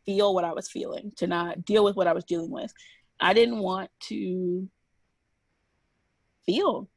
[0.05, 2.73] feel what I was feeling, to not deal with what I was dealing with.
[3.19, 4.67] I didn't want to
[6.45, 6.89] feel.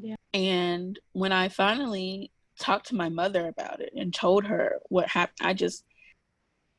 [0.00, 0.16] Yeah.
[0.32, 2.30] And when I finally
[2.60, 5.84] talked to my mother about it and told her what happened, I just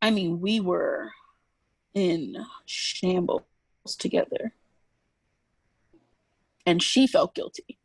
[0.01, 1.11] I mean, we were
[1.93, 3.43] in shambles
[3.97, 4.53] together.
[6.65, 7.77] And she felt guilty.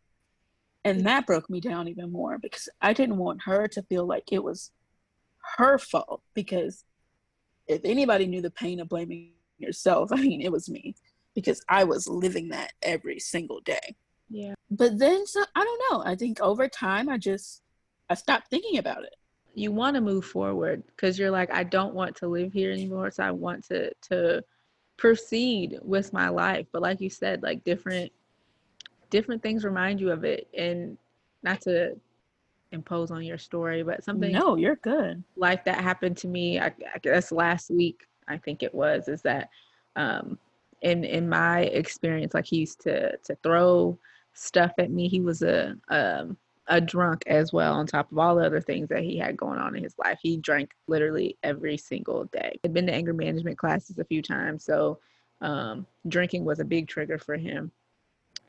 [0.85, 4.31] And that broke me down even more because I didn't want her to feel like
[4.31, 4.71] it was
[5.57, 6.23] her fault.
[6.35, 6.85] Because
[7.67, 10.95] if anybody knew the pain of blaming yourself, I mean, it was me
[11.35, 13.97] because I was living that every single day.
[14.29, 14.55] Yeah.
[14.71, 16.11] But then, so I don't know.
[16.11, 17.62] I think over time, I just
[18.11, 19.15] I stopped thinking about it
[19.55, 23.11] you want to move forward because you're like i don't want to live here anymore
[23.11, 24.42] so i want to to
[24.96, 26.66] proceed with my life.
[26.72, 28.12] But like you said like different
[29.11, 30.96] different things remind you of it and
[31.42, 31.96] not to
[32.72, 35.22] impose on your story but something no you're good.
[35.36, 39.22] like that happened to me i, I guess last week i think it was is
[39.22, 39.48] that
[39.94, 40.38] um
[40.82, 43.96] in in my experience like he used to to throw
[44.34, 45.09] stuff at me.
[45.09, 46.36] He was a um
[46.69, 49.59] a drunk as well on top of all the other things that he had going
[49.59, 50.19] on in his life.
[50.23, 52.59] He drank literally every single day.
[52.65, 54.99] I'd been to anger management classes a few times so
[55.41, 57.71] um, drinking was a big trigger for him.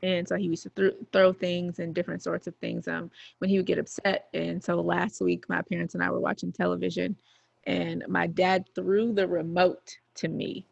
[0.02, 3.50] And so he used to th- throw things and different sorts of things um, when
[3.50, 4.28] he would get upset.
[4.34, 7.16] And so last week my parents and i were watching television
[7.64, 10.66] and my dad threw the remote to me.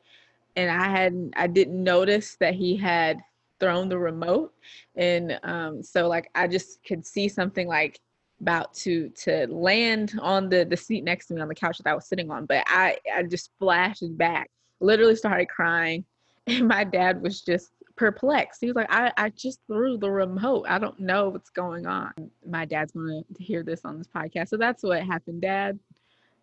[0.56, 3.18] And i hadn't i didn't notice that he had
[3.64, 4.52] thrown the remote.
[4.96, 7.98] And um so like i just could see something like
[8.40, 11.90] about to to land on the the seat next to me on the couch that
[11.90, 12.44] i was sitting on.
[12.46, 14.50] But i i just flashed back
[14.80, 16.04] literally started crying.
[16.46, 18.60] And my dad was just perplexed.
[18.60, 20.66] He was like i i just threw the remote.
[20.68, 22.12] I don't know what's going on.
[22.46, 24.48] My dad's going to hear this on this podcast.
[24.48, 25.78] So that's what happened dad.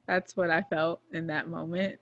[0.07, 1.99] That's what i felt in that moment.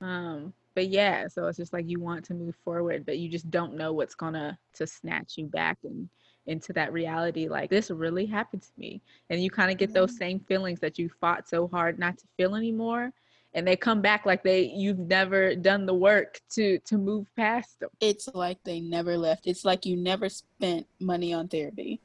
[0.00, 3.50] Um but yeah so it's just like you want to move forward but you just
[3.50, 6.08] don't know what's gonna to snatch you back and
[6.46, 9.02] into that reality like this really happened to me.
[9.28, 12.24] And you kind of get those same feelings that you fought so hard not to
[12.36, 13.12] feel anymore
[13.54, 17.80] and they come back like they you've never done the work to to move past
[17.80, 19.48] them it's like they never left.
[19.48, 22.00] It's like you never spent money on therapy.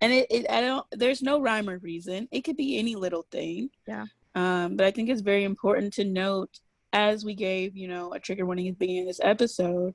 [0.00, 2.26] And it, it i don't there's no rhyme or reason.
[2.32, 3.68] It could be any little thing.
[3.86, 4.06] Yeah.
[4.34, 6.60] Um but i think it's very important to note
[6.94, 9.94] as we gave, you know, a trigger warning at the beginning of this episode,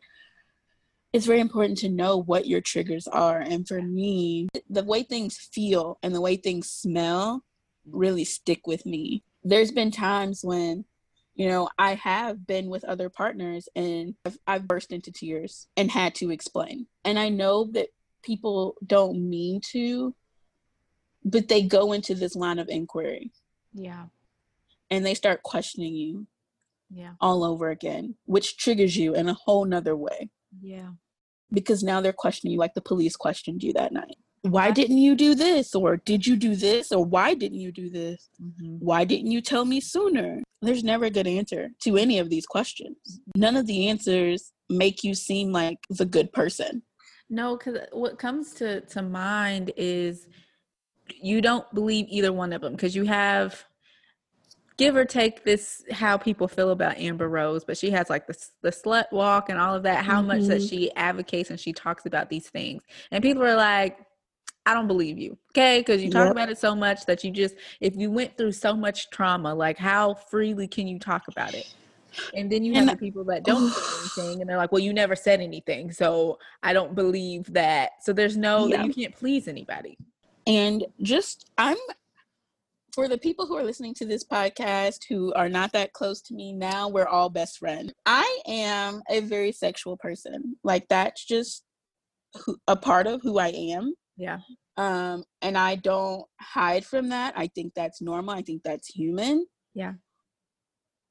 [1.13, 3.39] it's very important to know what your triggers are.
[3.39, 7.43] And for me, the way things feel and the way things smell
[7.89, 9.23] really stick with me.
[9.43, 10.85] There's been times when,
[11.35, 15.89] you know, I have been with other partners and I've, I've burst into tears and
[15.89, 16.85] had to explain.
[17.05, 17.87] And I know that
[18.21, 20.13] people don't mean to,
[21.23, 23.31] but they go into this line of inquiry.
[23.73, 24.07] Yeah.
[24.91, 26.27] And they start questioning you
[26.89, 27.11] yeah.
[27.21, 30.29] all over again which triggers you in a whole nother way.
[30.61, 30.89] Yeah.
[31.51, 34.15] Because now they're questioning you like the police questioned you that night.
[34.43, 35.75] Why didn't you do this?
[35.75, 36.91] Or did you do this?
[36.91, 38.29] Or why didn't you do this?
[38.41, 38.77] Mm-hmm.
[38.79, 40.41] why didn't you tell me sooner?
[40.61, 42.97] There's never a good answer to any of these questions.
[43.35, 46.83] None of the answers make you seem like the good person.
[47.29, 50.27] No because what comes to to mind is
[51.21, 53.63] you don't believe either one of them because you have
[54.79, 58.47] give or take this how people feel about Amber Rose, but she has like the
[58.61, 60.05] the slut walk and all of that.
[60.05, 60.27] How mm-hmm.
[60.27, 60.67] much that mm-hmm.
[60.67, 63.99] she advocates and she talks about these things, and people are like,
[64.65, 65.81] I don't believe you, okay?
[65.81, 66.31] Because you talk yep.
[66.31, 69.77] about it so much that you just if you went through so much trauma, like
[69.77, 71.71] how freely can you talk about it?
[72.33, 74.93] And then you have the people that don't say anything, and they're like, "Well, you
[74.93, 79.47] never said anything, so I don't believe that." So there's no that you can't please
[79.47, 79.97] anybody.
[80.47, 81.77] And just I'm
[82.93, 86.33] for the people who are listening to this podcast who are not that close to
[86.33, 87.93] me now, we're all best friends.
[88.05, 90.55] I am a very sexual person.
[90.63, 91.63] Like that's just
[92.45, 93.93] who, a part of who I am.
[94.17, 94.39] Yeah.
[94.77, 97.33] Um, and I don't hide from that.
[97.37, 98.35] I think that's normal.
[98.35, 99.45] I think that's human.
[99.73, 99.93] Yeah.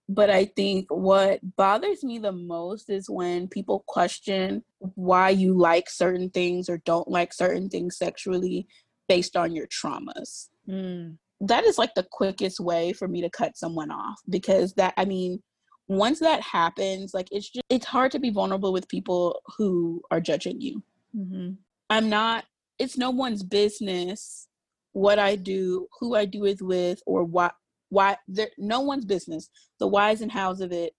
[0.08, 5.90] But I think what bothers me the most is when people question why you like
[5.90, 8.66] certain things or don't like certain things sexually
[9.06, 10.48] based on your traumas.
[10.68, 14.94] Mm that is like the quickest way for me to cut someone off because that
[14.96, 15.40] i mean
[15.86, 20.20] once that happens like it's just it's hard to be vulnerable with people who are
[20.20, 20.82] judging you
[21.16, 21.50] mm-hmm.
[21.90, 22.44] i'm not
[22.78, 24.48] it's no one's business
[24.92, 27.50] what i do who i do it with or why
[27.90, 30.92] why there no one's business the whys and hows of it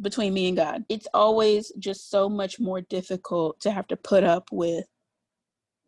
[0.00, 4.24] between me and god it's always just so much more difficult to have to put
[4.24, 4.84] up with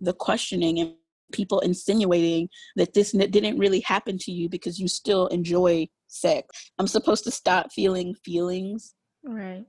[0.01, 0.95] the questioning and
[1.33, 6.71] people insinuating that this didn't really happen to you because you still enjoy sex.
[6.79, 8.95] I'm supposed to stop feeling feelings.
[9.25, 9.65] Right.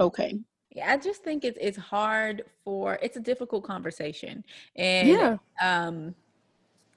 [0.00, 0.38] Okay.
[0.70, 4.44] Yeah, I just think it's it's hard for it's a difficult conversation.
[4.76, 5.36] And yeah.
[5.62, 6.14] um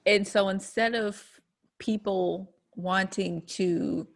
[0.04, 1.22] and so instead of
[1.78, 4.06] people wanting to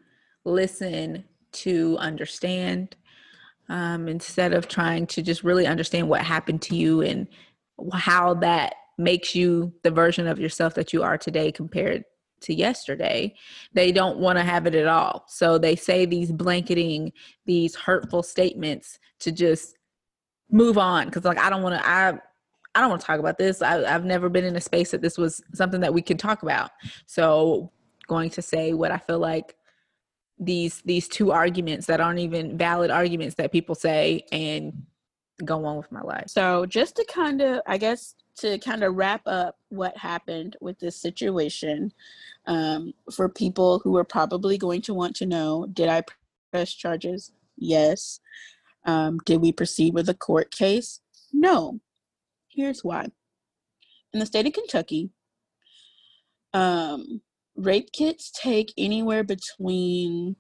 [0.44, 2.96] listen to understand
[3.68, 7.26] um, instead of trying to just really understand what happened to you and
[7.92, 12.04] how that makes you the version of yourself that you are today compared
[12.42, 13.34] to yesterday
[13.72, 15.24] they don't want to have it at all.
[15.28, 17.12] So they say these blanketing
[17.46, 19.76] these hurtful statements to just
[20.50, 22.10] move on because like i don't want to i
[22.74, 23.62] i don't want to talk about this.
[23.62, 26.42] I, i've never been in a space that this was something that we could talk
[26.42, 26.70] about.
[27.06, 27.72] So
[28.08, 29.56] going to say what i feel like
[30.38, 34.72] these these two arguments that aren't even valid arguments that people say and
[35.44, 36.26] go on with my life.
[36.28, 40.78] So just to kind of i guess to kind of wrap up what happened with
[40.78, 41.92] this situation
[42.46, 46.02] um, for people who are probably going to want to know did I
[46.50, 47.32] press charges?
[47.56, 48.20] Yes.
[48.84, 51.00] Um, did we proceed with a court case?
[51.32, 51.80] No.
[52.48, 53.08] Here's why.
[54.12, 55.10] In the state of Kentucky,
[56.52, 57.22] um,
[57.56, 60.36] rape kits take anywhere between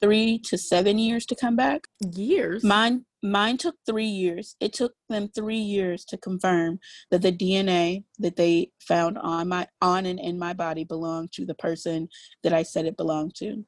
[0.00, 1.82] three to seven years to come back.
[2.00, 2.64] Years?
[2.64, 4.54] Mine Mine took three years.
[4.60, 6.78] It took them three years to confirm
[7.10, 11.44] that the DNA that they found on my on and in my body belonged to
[11.44, 12.08] the person
[12.42, 13.64] that I said it belonged to.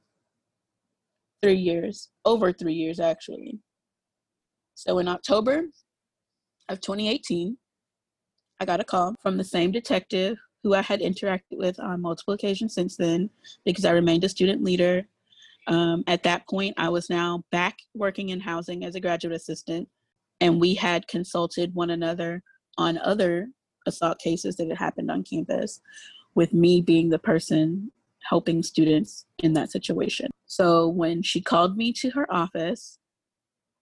[1.43, 3.59] Three years, over three years actually.
[4.75, 5.65] So in October
[6.69, 7.59] of 2018,
[8.61, 12.35] I got a call from the same detective who I had interacted with on multiple
[12.35, 13.31] occasions since then
[13.65, 15.09] because I remained a student leader.
[15.71, 19.89] Um, at that point, I was now back working in housing as a graduate assistant,
[20.41, 22.43] and we had consulted one another
[22.77, 23.49] on other
[23.87, 25.81] assault cases that had happened on campus,
[26.35, 27.93] with me being the person
[28.29, 30.29] helping students in that situation.
[30.47, 32.99] So when she called me to her office,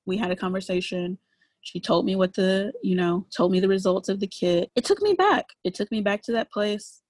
[0.05, 1.19] we had a conversation.
[1.63, 4.71] She told me what the, you know, told me the results of the kit.
[4.75, 5.47] It took me back.
[5.65, 7.03] It took me back to that place.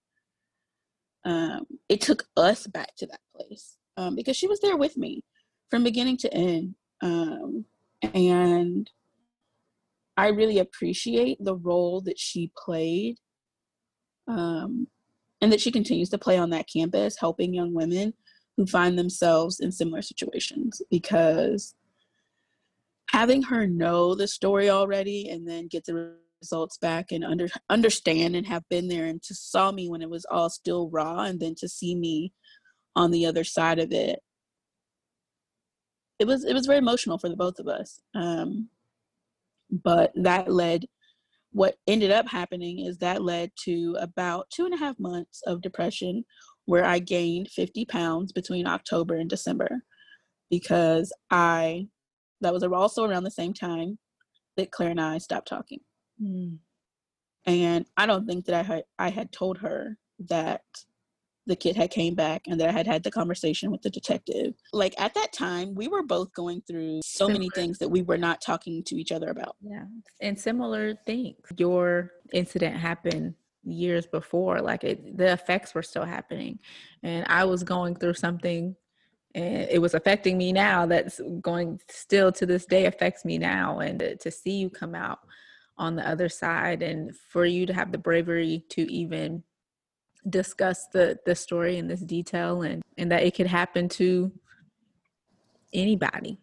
[1.25, 5.25] Um, it took us back to that place um, because she was there with me
[5.71, 6.77] from beginning to end.
[7.03, 7.65] Um,
[8.03, 8.89] and
[10.17, 13.17] I really appreciate the role that she played
[14.29, 14.87] um,
[15.41, 18.15] and that she continues to play on that campus, helping young women
[18.57, 21.75] who find themselves in similar situations because
[23.11, 28.37] having her know the story already and then get the results back and under understand
[28.37, 31.41] and have been there and to saw me when it was all still raw and
[31.41, 32.33] then to see me
[32.99, 34.19] on the other side of it
[36.19, 38.69] it was it was very emotional for the both of us um,
[39.71, 40.85] but that led
[41.53, 45.63] what ended up happening is that led to about two and a half months of
[45.63, 46.25] depression
[46.67, 49.83] where i gained 50 pounds between october and december
[50.51, 51.87] because i
[52.41, 53.99] that was also around the same time
[54.59, 55.81] that Claire and I stopped talking.
[56.23, 56.59] Mm.
[57.47, 59.97] And I don't think that I had I had told her
[60.29, 60.63] that
[61.49, 64.55] the kid had came back and that I had had the conversation with the detective.
[64.73, 67.33] Like at that time, we were both going through so similar.
[67.33, 69.57] many things that we were not talking to each other about.
[69.61, 69.85] Yeah,
[70.21, 71.37] and similar things.
[71.57, 73.35] Your incident happened
[73.65, 76.59] years before like it, the effects were still happening
[77.03, 78.75] and i was going through something
[79.35, 83.81] and it was affecting me now that's going still to this day affects me now
[83.81, 85.19] and to, to see you come out
[85.77, 89.43] on the other side and for you to have the bravery to even
[90.29, 94.31] discuss the the story in this detail and and that it could happen to
[95.73, 96.39] anybody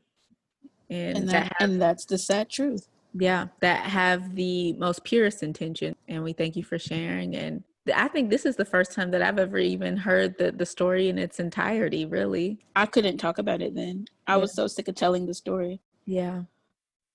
[0.90, 5.04] and, and that, that have, and that's the sad truth yeah that have the most
[5.04, 7.64] purest intention and we thank you for sharing and
[7.94, 11.08] I think this is the first time that I've ever even heard the, the story
[11.08, 12.58] in its entirety, really.
[12.76, 14.06] I couldn't talk about it then.
[14.26, 14.38] I yeah.
[14.38, 15.82] was so sick of telling the story.
[16.06, 16.44] Yeah.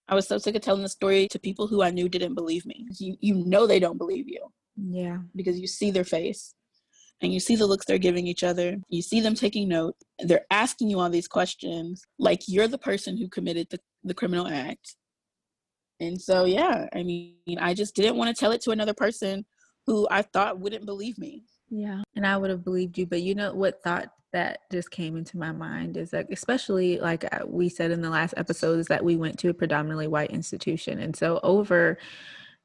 [0.08, 2.66] I was so sick of telling the story to people who I knew didn't believe
[2.66, 2.86] me.
[2.98, 4.50] You you know they don't believe you.
[4.88, 5.18] Yeah.
[5.34, 6.54] Because you see their face
[7.20, 8.76] and you see the looks they're giving each other.
[8.88, 9.96] You see them taking note.
[10.18, 14.46] They're asking you all these questions like you're the person who committed the, the criminal
[14.46, 14.96] act.
[16.00, 19.44] And so yeah, I mean, I just didn't want to tell it to another person
[19.86, 21.44] who I thought wouldn't believe me.
[21.68, 22.02] Yeah.
[22.16, 23.06] And I would have believed you.
[23.06, 27.24] But you know what thought that just came into my mind is that, especially like
[27.24, 30.30] uh, we said in the last episode, is that we went to a predominantly white
[30.30, 31.00] institution.
[31.00, 31.98] And so over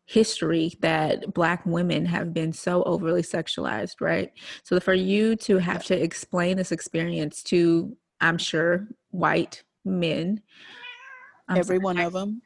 [0.05, 4.31] history that black women have been so overly sexualized right
[4.63, 10.41] so for you to have to explain this experience to i'm sure white men
[11.47, 12.41] I'm every sorry, one of them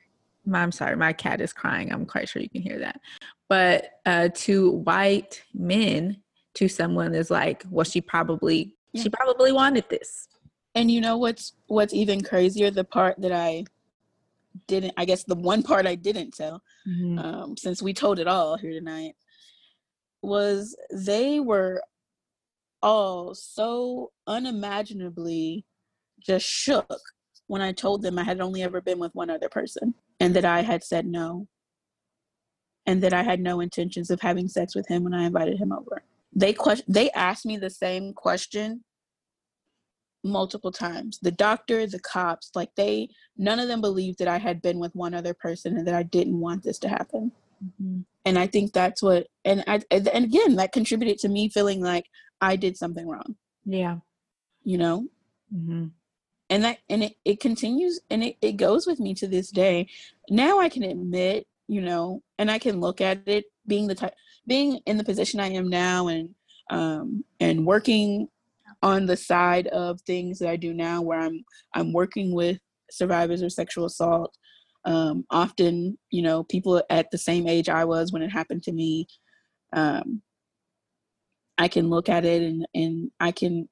[0.55, 1.91] I'm sorry, my cat is crying.
[1.91, 2.99] I'm quite sure you can hear that.
[3.47, 6.22] But uh, to white men,
[6.55, 9.03] to someone is like, well, she probably yeah.
[9.03, 10.28] she probably wanted this.
[10.76, 12.72] And you know what's what's even crazier?
[12.72, 13.66] The part that I
[14.68, 17.20] didn't, I guess the one part I didn't tell, mm-hmm.
[17.20, 19.16] um, since we told it all here tonight,
[20.22, 21.82] was they were
[22.82, 25.66] all so unimaginably
[26.26, 27.00] just shook
[27.47, 30.45] when I told them I had only ever been with one other person and that
[30.45, 31.47] I had said no
[32.86, 35.72] and that I had no intentions of having sex with him when I invited him
[35.72, 36.04] over.
[36.34, 38.84] They question they asked me the same question
[40.24, 41.20] multiple times.
[41.22, 44.96] The doctor, the cops, like they none of them believed that I had been with
[44.96, 47.32] one other person and that I didn't want this to happen.
[47.64, 48.02] Mm-hmm.
[48.26, 52.06] And I think that's what and I and again that contributed to me feeling like
[52.42, 53.36] I did something wrong.
[53.66, 53.98] Yeah.
[54.64, 55.08] You know?
[55.54, 55.88] Mm-hmm
[56.50, 59.88] and that and it, it continues and it, it goes with me to this day
[60.30, 64.14] now i can admit you know and i can look at it being the type
[64.48, 66.30] being in the position i am now and
[66.70, 68.28] um and working
[68.82, 71.44] on the side of things that i do now where i'm
[71.76, 72.58] i'm working with
[72.92, 74.36] survivors of sexual assault
[74.86, 78.72] um often you know people at the same age i was when it happened to
[78.72, 79.06] me
[79.74, 80.22] um
[81.58, 83.68] i can look at it and and i can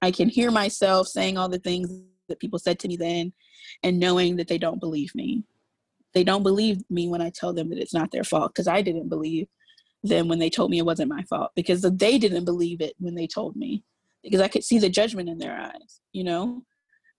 [0.00, 1.88] i can hear myself saying all the things
[2.28, 3.32] that people said to me then
[3.82, 5.44] and knowing that they don't believe me.
[6.12, 8.82] They don't believe me when I tell them that it's not their fault because I
[8.82, 9.48] didn't believe
[10.02, 13.14] them when they told me it wasn't my fault because they didn't believe it when
[13.14, 13.82] they told me
[14.24, 16.62] because I could see the judgment in their eyes, you know?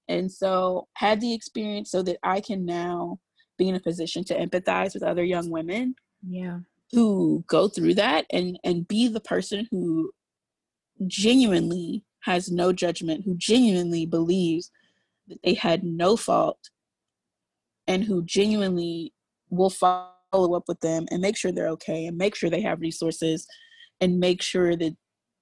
[0.10, 3.20] And so had the experience so that I can now
[3.58, 5.96] be in a position to empathize with other young women
[6.28, 6.60] yeah
[6.92, 10.12] who go through that and and be the person who
[11.08, 14.72] genuinely has no judgment who genuinely believes
[15.28, 16.70] that they had no fault
[17.88, 19.14] and who genuinely
[19.50, 22.80] will follow up with them and make sure they're okay and make sure they have
[22.82, 23.48] resources
[24.02, 24.96] and make sure that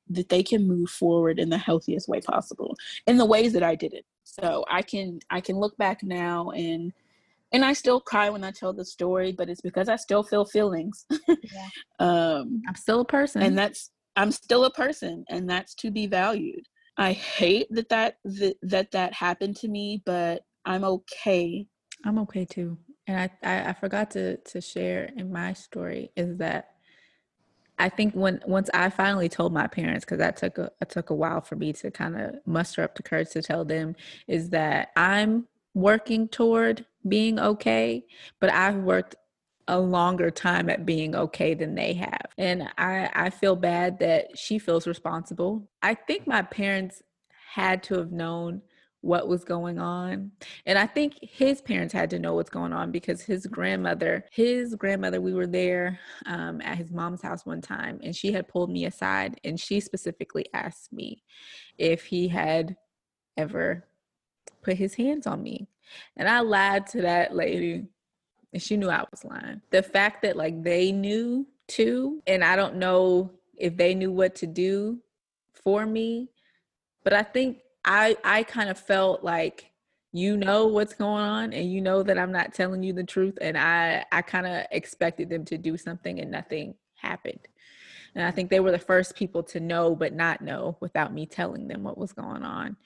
[0.10, 2.76] that they can move forward in the healthiest way possible
[3.08, 4.06] in the ways that I did it.
[4.24, 6.94] So I can I can look back now and
[7.52, 10.46] and I still cry when I tell the story, but it's because I still feel
[10.46, 11.06] feelings.
[11.28, 11.68] Yeah.
[12.00, 16.08] um i'm still a person and that's I'm still a person and that's to be
[16.08, 16.68] valued.
[16.98, 21.66] I hate that that that that, that happened to me, but I'm okay.
[22.06, 22.78] I'm okay too.
[23.08, 26.73] And I, I, I forgot to to share in my story is that
[27.80, 31.10] I think when once I finally told my parents, because that took a it took
[31.10, 33.96] a while for me to kind of muster up the courage to tell them,
[34.28, 38.06] is that I'm working toward being okay,
[38.40, 39.16] but I've worked
[39.68, 42.28] a longer time at being okay than they have.
[42.38, 45.70] And I, I feel bad that she feels responsible.
[45.82, 47.02] I think my parents
[47.54, 48.62] had to have known
[49.04, 50.32] what was going on.
[50.66, 54.76] And I think his parents had to know what's going on because his grandmother, his
[54.76, 58.70] grandmother, we were there um, at his mom's house one time and she had pulled
[58.70, 61.22] me aside and she specifically asked me
[61.78, 62.78] if he had
[63.36, 63.86] ever
[64.62, 65.68] put his hands on me.
[66.16, 67.84] And I lied to that lady
[68.54, 69.62] and she knew I was lying.
[69.72, 74.36] The fact that like they knew too, and I don't know if they knew what
[74.36, 75.00] to do
[75.52, 76.30] for me,
[77.04, 79.72] but I think I I kind of felt like
[80.12, 83.38] you know what's going on and you know that I'm not telling you the truth
[83.42, 87.40] and I I kind of expected them to do something and nothing happened.
[88.16, 91.26] And I think they were the first people to know but not know without me
[91.26, 92.78] telling them what was going on.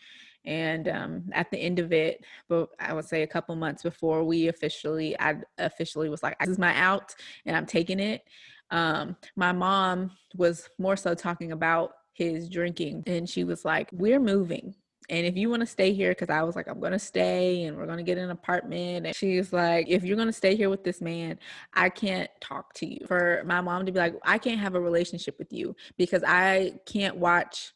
[0.46, 4.24] And um, at the end of it, but I would say a couple months before
[4.24, 7.14] we officially, I officially was like, "This is my out,
[7.46, 8.24] and I'm taking it."
[8.72, 14.22] Um, my mom was more so talking about his drinking, and she was like, "We're
[14.22, 14.74] moving."
[15.10, 17.64] And if you want to stay here, because I was like, I'm going to stay
[17.64, 19.06] and we're going to get an apartment.
[19.06, 21.40] And she's like, if you're going to stay here with this man,
[21.74, 23.06] I can't talk to you.
[23.08, 26.74] For my mom to be like, I can't have a relationship with you because I
[26.86, 27.74] can't watch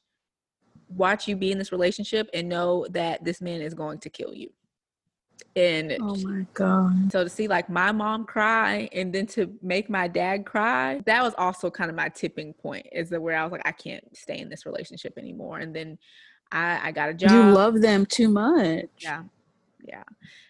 [0.89, 4.33] watch you be in this relationship and know that this man is going to kill
[4.33, 4.49] you.
[5.55, 7.11] And Oh my god.
[7.11, 11.23] so to see like my mom cry and then to make my dad cry, that
[11.23, 14.03] was also kind of my tipping point is that where I was like, I can't
[14.15, 15.59] stay in this relationship anymore.
[15.59, 15.97] And then
[16.51, 17.31] I, I got a job.
[17.31, 18.89] You love them too much.
[18.99, 19.23] Yeah.
[19.83, 20.03] Yeah.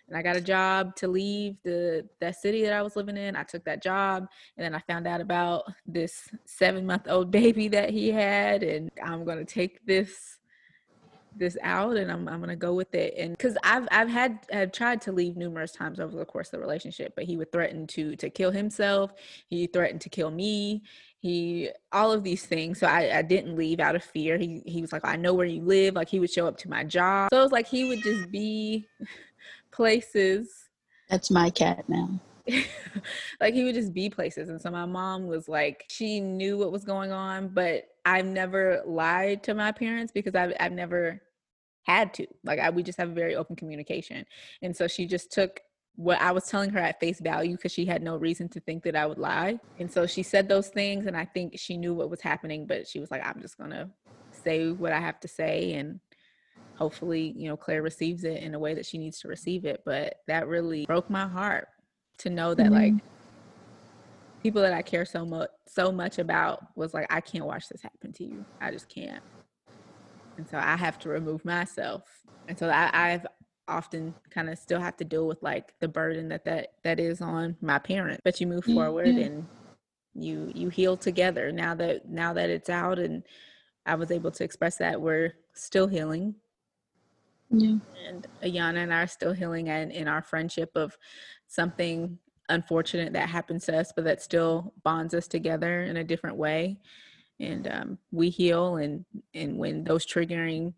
[0.08, 3.36] And I got a job to leave the that city that I was living in.
[3.38, 4.28] I took that job
[4.58, 9.38] and then I found out about this 7-month-old baby that he had and I'm going
[9.38, 10.38] to take this
[11.34, 13.14] this out and I'm I'm going to go with it.
[13.18, 16.52] And cuz I've I've had have tried to leave numerous times over the course of
[16.52, 19.14] the relationship, but he would threaten to to kill himself.
[19.48, 20.84] He threatened to kill me.
[21.22, 22.80] He all of these things.
[22.80, 24.38] So I, I didn't leave out of fear.
[24.38, 25.94] He he was like, I know where you live.
[25.94, 27.30] Like he would show up to my job.
[27.32, 28.88] So it was like he would just be
[29.72, 30.70] places
[31.10, 32.20] That's my cat now.
[33.40, 36.72] like he would just be places and so my mom was like she knew what
[36.72, 41.22] was going on but i've never lied to my parents because i've, I've never
[41.84, 44.26] had to like I, we just have a very open communication
[44.62, 45.62] and so she just took
[45.96, 48.84] what i was telling her at face value because she had no reason to think
[48.84, 51.94] that i would lie and so she said those things and i think she knew
[51.94, 53.90] what was happening but she was like i'm just gonna
[54.32, 56.00] say what i have to say and
[56.76, 59.82] hopefully you know claire receives it in a way that she needs to receive it
[59.86, 61.68] but that really broke my heart
[62.22, 63.08] to know that like mm-hmm.
[64.44, 67.82] people that I care so much so much about was like, I can't watch this
[67.82, 68.46] happen to you.
[68.60, 69.24] I just can't.
[70.38, 72.04] And so I have to remove myself.
[72.48, 73.26] And so I, I've
[73.68, 77.22] often kind of still have to deal with like the burden that that that is
[77.22, 78.20] on my parent.
[78.24, 79.26] But you move forward Yeah.
[79.26, 79.48] and
[80.14, 81.52] you you heal together.
[81.52, 83.24] Now that now that it's out and
[83.86, 86.36] I was able to express that we're still healing
[87.50, 87.76] Yeah.
[88.08, 90.98] and Ayana and I are still healing and in our friendship of
[91.48, 92.18] something
[92.50, 96.78] unfortunate that happens to us, but that still bonds us together in a different way.
[97.40, 99.04] And um, we heal, and
[99.34, 100.74] and when those triggering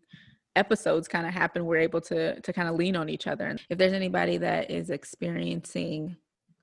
[0.56, 3.46] episodes kind of happen, we're able to to kind of lean on each other.
[3.46, 6.16] And if there's anybody that is experiencing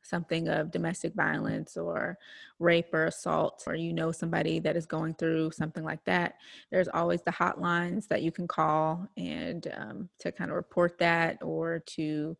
[0.03, 2.17] something of domestic violence or
[2.59, 6.35] rape or assault, or you know somebody that is going through something like that,
[6.71, 11.37] there's always the hotlines that you can call and um, to kind of report that
[11.41, 12.35] or to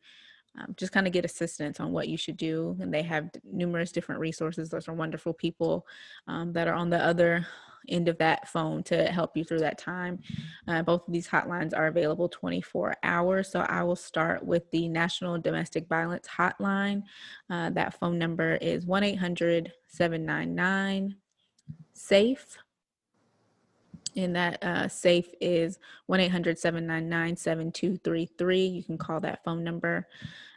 [0.60, 2.76] um, just kind of get assistance on what you should do.
[2.82, 4.70] And they have numerous different resources.
[4.70, 5.88] Those are wonderful people
[6.28, 7.48] um, that are on the other
[7.90, 10.20] end of that phone to help you through that time.
[10.68, 13.50] Uh, both of these hotlines are available 24 hours.
[13.50, 17.04] So I will start with the National Domestic Violence Hotline.
[17.50, 21.16] Uh, that phone number is 1 800 799
[21.94, 22.58] SAFE.
[24.18, 28.66] And that uh, safe is 1 800 799 7233.
[28.66, 30.08] You can call that phone number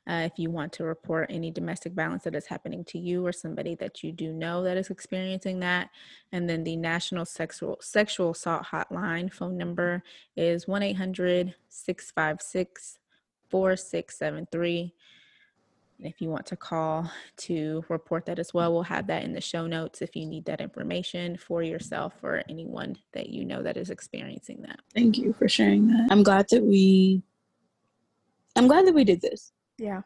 [0.08, 3.32] uh, if you want to report any domestic violence that is happening to you or
[3.32, 5.88] somebody that you do know that is experiencing that.
[6.32, 10.02] And then the National Sexual, Sexual Assault Hotline phone number
[10.36, 12.98] is 1 800 656
[13.50, 14.94] 4673.
[16.00, 19.40] If you want to call to report that as well, we'll have that in the
[19.40, 23.76] show notes if you need that information for yourself or anyone that you know that
[23.76, 24.80] is experiencing that.
[24.92, 26.08] Thank you for sharing that.
[26.10, 27.22] I'm glad that we
[28.56, 29.52] I'm glad that we did this.
[29.78, 30.02] Yeah.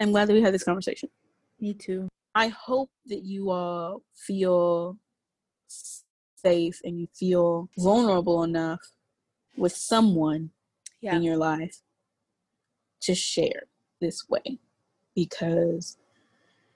[0.00, 1.08] I'm glad that we had this conversation.
[1.60, 2.08] Me too.
[2.34, 4.96] I hope that you all feel
[5.68, 8.80] safe and you feel vulnerable enough
[9.56, 10.50] with someone
[11.00, 11.16] Yeah.
[11.16, 11.82] in your life
[13.02, 13.64] to share
[14.00, 14.58] this way
[15.14, 15.98] because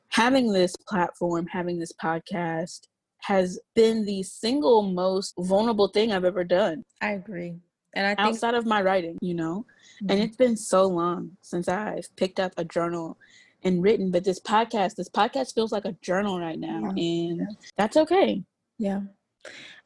[0.08, 2.82] having this platform, having this podcast
[3.22, 7.60] has been the single most vulnerable thing I've ever done I agree.
[7.96, 9.64] And I think outside of my writing, you know.
[10.00, 10.24] And Mhm.
[10.24, 13.16] it's been so long since I've picked up a journal
[13.64, 17.96] and written, but this podcast, this podcast feels like a journal right now, and that's
[17.96, 18.44] okay.
[18.78, 19.00] Yeah.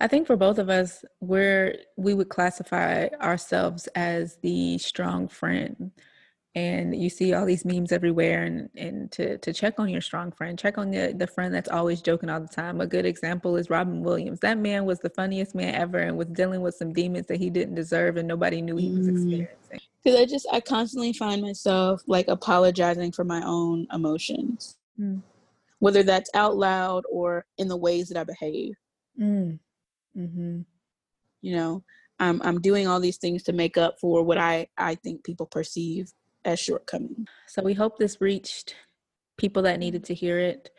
[0.01, 5.93] I think for both of us, we're we would classify ourselves as the strong friend.
[6.57, 10.33] And you see all these memes everywhere and, and to, to check on your strong
[10.33, 12.81] friend, check on the, the friend that's always joking all the time.
[12.81, 14.41] A good example is Robin Williams.
[14.41, 17.51] That man was the funniest man ever and was dealing with some demons that he
[17.51, 19.11] didn't deserve and nobody knew he was Mm.
[19.11, 19.81] experiencing.
[20.03, 25.23] Because I just, I constantly find myself like apologizing for my own emotions, Mm.
[25.79, 28.75] whether that's out loud or in the ways that I behave.
[29.21, 29.61] Mm.
[30.17, 30.61] hmm
[31.43, 31.85] You know,
[32.19, 35.47] I'm, I'm doing all these things to make up for what I, I think people
[35.47, 36.11] perceive
[36.45, 37.29] as shortcomings.
[37.47, 38.75] So we hope this reached
[39.37, 40.71] people that needed to hear it.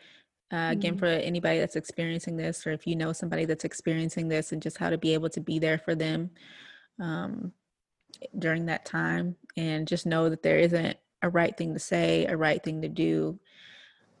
[0.52, 0.98] Uh, again, Mhm.
[0.98, 4.76] for anybody that's experiencing this, or if you know somebody that's experiencing this, and just
[4.76, 6.30] how to be able to be there for them
[7.00, 7.52] um,
[8.38, 12.36] during that time, and just know that there isn't a right thing to say, a
[12.36, 13.40] right thing to do.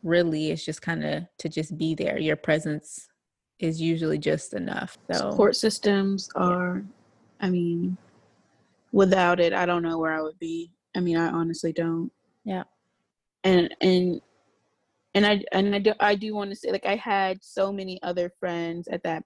[0.02, 2.18] Really, it's just kind of to just be there.
[2.18, 3.08] Your presence
[3.58, 4.96] is usually just enough.
[5.12, 6.82] So support systems are
[7.40, 7.96] i mean
[8.92, 12.10] without it i don't know where i would be i mean i honestly don't
[12.44, 12.64] Yeah.
[13.44, 14.20] and and
[15.14, 18.00] and i and i do i do want to say like i had so many
[18.02, 19.24] other friends at that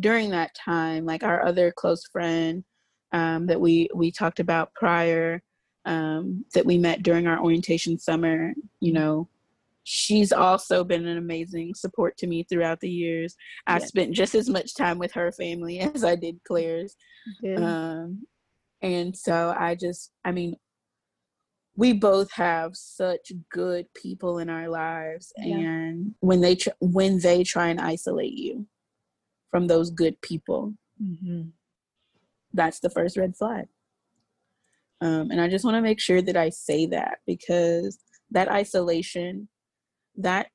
[0.00, 2.64] during that time like our other close friend
[3.12, 5.40] um, that we we talked about prior
[5.86, 9.28] um, that we met during our orientation summer you know
[9.84, 13.36] she's also been an amazing support to me throughout the years
[13.66, 13.88] I Yes.
[13.88, 16.96] spent just as much time with her family as I did Claire's.
[17.62, 18.26] Um,
[18.82, 20.56] and so I just, I mean,
[21.76, 25.58] we both have such good people in our lives, Yeah.
[25.58, 28.66] and when they tr- when they try and isolate you
[29.50, 31.52] from those good people, Mhm.
[32.52, 33.68] that's the first red flag.
[35.00, 37.98] Um, and I just want to make sure that I say that because
[38.30, 39.48] that isolation,
[40.16, 40.50] that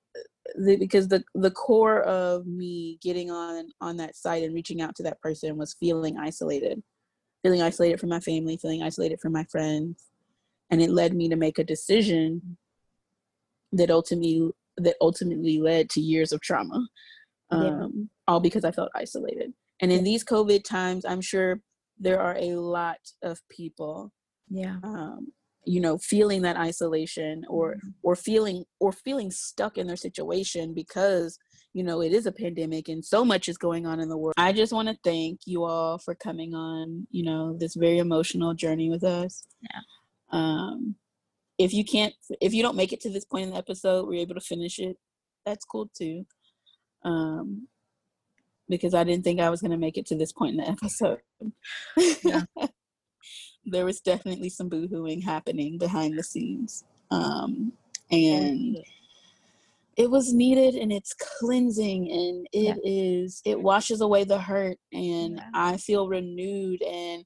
[0.55, 4.95] the, because the the core of me getting on on that site and reaching out
[4.95, 6.81] to that person was feeling isolated,
[7.43, 10.08] feeling isolated from my family, feeling isolated from my friends,
[10.69, 12.57] and it led me to make a decision
[13.71, 16.87] that ultimately that ultimately led to years of trauma,
[17.51, 17.57] Yeah.
[17.83, 19.53] um, all because I felt isolated.
[19.81, 21.61] And in these COVID times, I'm sure
[21.99, 24.11] there are a lot of people
[24.49, 24.77] Yeah.
[24.83, 25.33] um,
[25.65, 31.37] you know feeling that isolation or or feeling or feeling stuck in their situation because
[31.73, 34.33] you know it is a pandemic and so much is going on in the world
[34.37, 38.53] i just want to thank you all for coming on you know this very emotional
[38.53, 39.81] journey with us Yeah.
[40.31, 40.95] Um
[41.57, 44.21] if you can't if you don't make it to this point in the episode we're
[44.21, 44.97] able to finish it
[45.45, 46.25] that's cool too
[47.03, 47.67] um
[48.67, 50.69] because i didn't think i was going to make it to this point in the
[50.75, 51.19] episode
[52.23, 52.43] Yeah.
[53.65, 56.83] there was definitely some boohooing happening behind the scenes.
[57.11, 57.73] Um,
[58.11, 58.77] and
[59.97, 65.35] it was needed and it's cleansing and it is it washes away the hurt and
[65.35, 65.49] Yeah.
[65.53, 67.25] I feel renewed and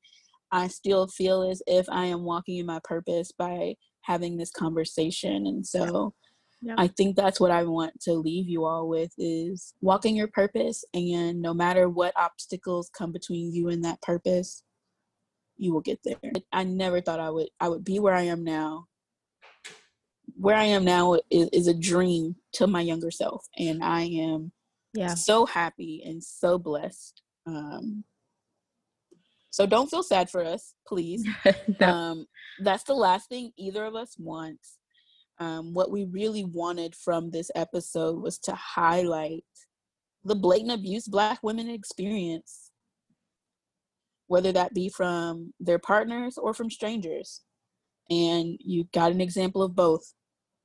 [0.53, 5.47] I still feel as if I am walking in my purpose by having this conversation.
[5.47, 6.13] And so
[6.61, 6.75] Yeah.
[6.77, 10.85] I think that's what I want to leave you all with is walking your purpose
[10.93, 14.63] and no matter what obstacles come between you and that purpose,
[15.57, 16.31] you will get there.
[16.51, 18.85] I never thought I would I would be where I am now.
[20.35, 24.51] Where I am now is, is a dream to my younger self and I am
[24.93, 25.15] Yeah.
[25.15, 27.23] So happy and so blessed.
[27.47, 28.03] Um,
[29.53, 31.23] so don't feel sad for us, please.
[31.79, 31.87] No.
[31.87, 32.25] Um,
[32.63, 34.79] that's the last thing either of us wants.
[35.39, 39.43] Um, what we really wanted from this episode was to highlight
[40.23, 42.71] the blatant abuse Black women experience,
[44.25, 47.41] whether that be from their partners or from strangers.
[48.09, 50.13] And you got an example of both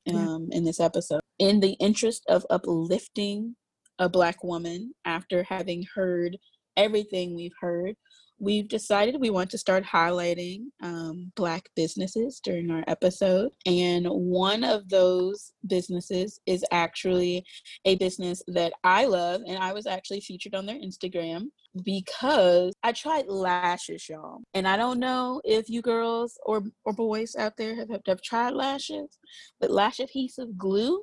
[0.07, 0.15] Yeah.
[0.17, 1.21] um, in this episode.
[1.39, 3.55] In the interest of uplifting
[3.99, 6.39] a Black woman after having heard
[6.77, 7.97] everything we've heard,
[8.39, 13.51] we've decided we want to start highlighting um, Black businesses during our episode.
[13.67, 17.45] And one of those businesses is actually
[17.85, 21.47] a business that I love, and I was actually featured on their Instagram
[21.85, 24.41] because I tried lashes, y'all.
[24.55, 28.23] And I don't know if you girls or, or boys out there have, have, have
[28.23, 29.19] tried lashes,
[29.61, 31.03] but lash adhesive glue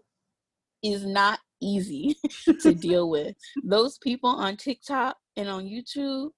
[0.83, 2.15] is not easy
[2.61, 3.35] to deal with.
[3.63, 6.29] Those people on TikTok and on YouTube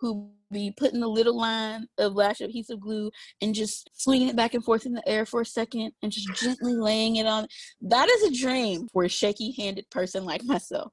[0.00, 3.10] who be putting a little line of lash adhesive glue
[3.42, 6.32] and just swinging it back and forth in the air for a second and just
[6.34, 7.46] gently laying it on.
[7.80, 10.92] That is a dream for a shaky handed person like myself.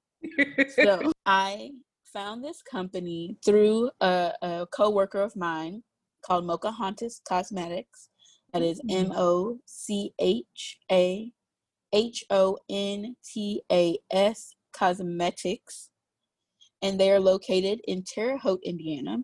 [0.82, 1.72] So I
[2.12, 5.84] found this company through a, a co-worker of mine
[6.26, 8.10] called Mochahontas Cosmetics.
[8.54, 9.06] That is Mhm.
[9.06, 11.32] M O C H A
[11.92, 15.90] H O N T A S Cosmetics.
[16.84, 19.18] And they are located in Terre Haute, Indiana.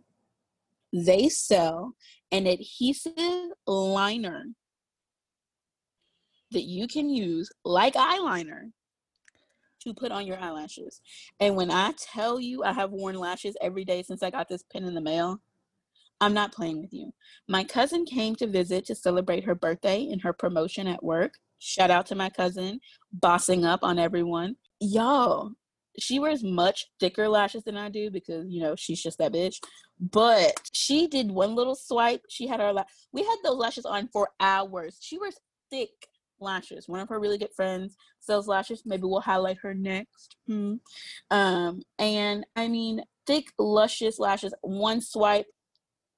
[0.91, 1.93] They sell
[2.31, 3.13] an adhesive
[3.67, 4.45] liner
[6.51, 8.71] that you can use like eyeliner
[9.81, 10.99] to put on your eyelashes.
[11.39, 14.63] And when I tell you I have worn lashes every day since I got this
[14.71, 15.39] pin in the mail,
[16.21, 17.11] I'm not playing with you.
[17.47, 21.33] My cousin came to visit to celebrate her birthday and her promotion at work.
[21.59, 22.79] Shout out to my cousin,
[23.13, 24.55] bossing up on everyone.
[24.81, 25.51] Y'all,
[25.99, 29.55] she wears much thicker lashes than I do because, you know, she's just that bitch.
[29.99, 32.21] But she did one little swipe.
[32.29, 34.97] She had our, la- we had those lashes on for hours.
[35.01, 35.37] She wears
[35.69, 35.89] thick
[36.39, 36.87] lashes.
[36.87, 38.83] One of her really good friends sells lashes.
[38.85, 40.35] Maybe we'll highlight her next.
[40.47, 40.75] Hmm.
[41.31, 44.53] Um, and I mean, thick, luscious lashes.
[44.61, 45.47] One swipe,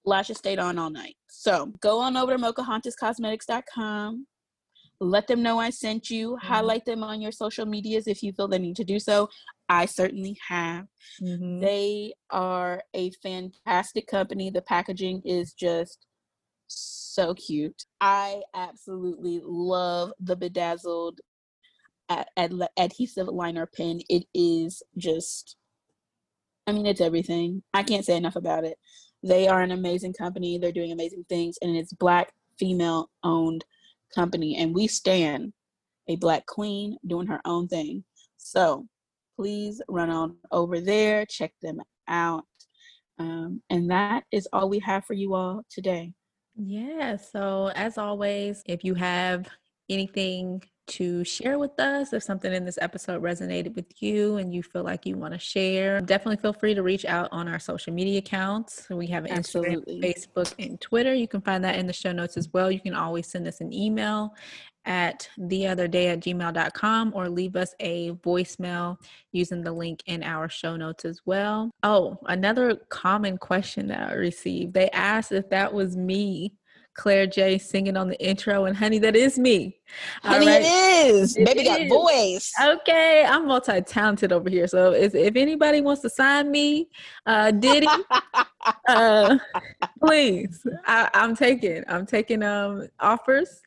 [0.06, 1.16] lashes stayed on all night.
[1.30, 4.28] So go on over to mochahontascosmetics.com.
[5.00, 6.38] Let them know I sent you.
[6.38, 9.30] Highlight them on your social medias if you feel the need to do so.
[9.72, 10.86] I certainly have.
[11.22, 11.61] Mhm.
[11.61, 14.49] They are a fantastic company.
[14.49, 16.05] The packaging is just
[16.67, 17.86] so cute.
[18.01, 21.22] I absolutely love the bedazzled
[22.09, 24.01] ad- ad- adhesive liner pen.
[24.09, 25.55] It is just,
[26.67, 27.63] I mean, it's everything.
[27.74, 28.78] I can't say enough about it.
[29.24, 30.57] They are an amazing company.
[30.57, 33.64] They're doing amazing things, and it's black, female owned
[34.14, 34.57] company.
[34.57, 35.53] And we stand
[36.10, 38.03] a black queen doing her own thing.
[38.35, 38.89] So
[39.41, 42.43] please run on over there, check them out.
[43.18, 46.13] Um, and that is all we have for you all today.
[46.55, 47.15] Yeah.
[47.15, 49.47] So, as always, if you have
[49.89, 54.61] anything to share with us, if something in this episode resonated with you and you
[54.61, 57.93] feel like you want to share, definitely feel free to reach out on our social
[57.93, 58.88] media accounts.
[58.91, 60.01] We have Instagram, Absolutely.
[60.01, 61.15] Facebook, and Twitter.
[61.15, 62.69] You can find that in the show notes as well.
[62.69, 64.35] You can always send us an email
[64.86, 68.98] at the other day at gmail.com or leave us a voicemail
[69.32, 71.72] using the link in our show notes as well.
[71.84, 76.53] Oh, another common question that I received they asked if that was me,
[76.94, 78.66] Claire J, singing on the intro.
[78.66, 79.78] And honey, that is me.
[80.24, 80.62] Honey, right.
[80.62, 81.38] it is.
[81.38, 82.52] It Baby got voice.
[82.62, 84.68] Okay, I'm multi talented over here.
[84.68, 86.90] So if, if anybody wants to sign me,
[87.26, 87.88] uh, Diddy,
[88.90, 89.38] uh,
[90.03, 93.62] please, I, I'm taking, I'm taking um offers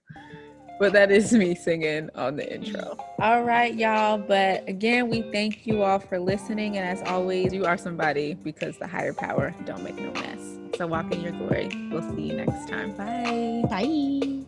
[0.78, 2.96] but that is me singing on the intro.
[3.20, 4.18] All right, y'all.
[4.18, 6.76] But again, we thank you all for listening.
[6.76, 10.59] And as always, you are somebody because the higher power don't make no mess.
[10.76, 11.70] So walk in your glory.
[11.90, 12.92] We'll see you next time.
[12.96, 13.64] Bye.
[13.70, 14.44] Bye.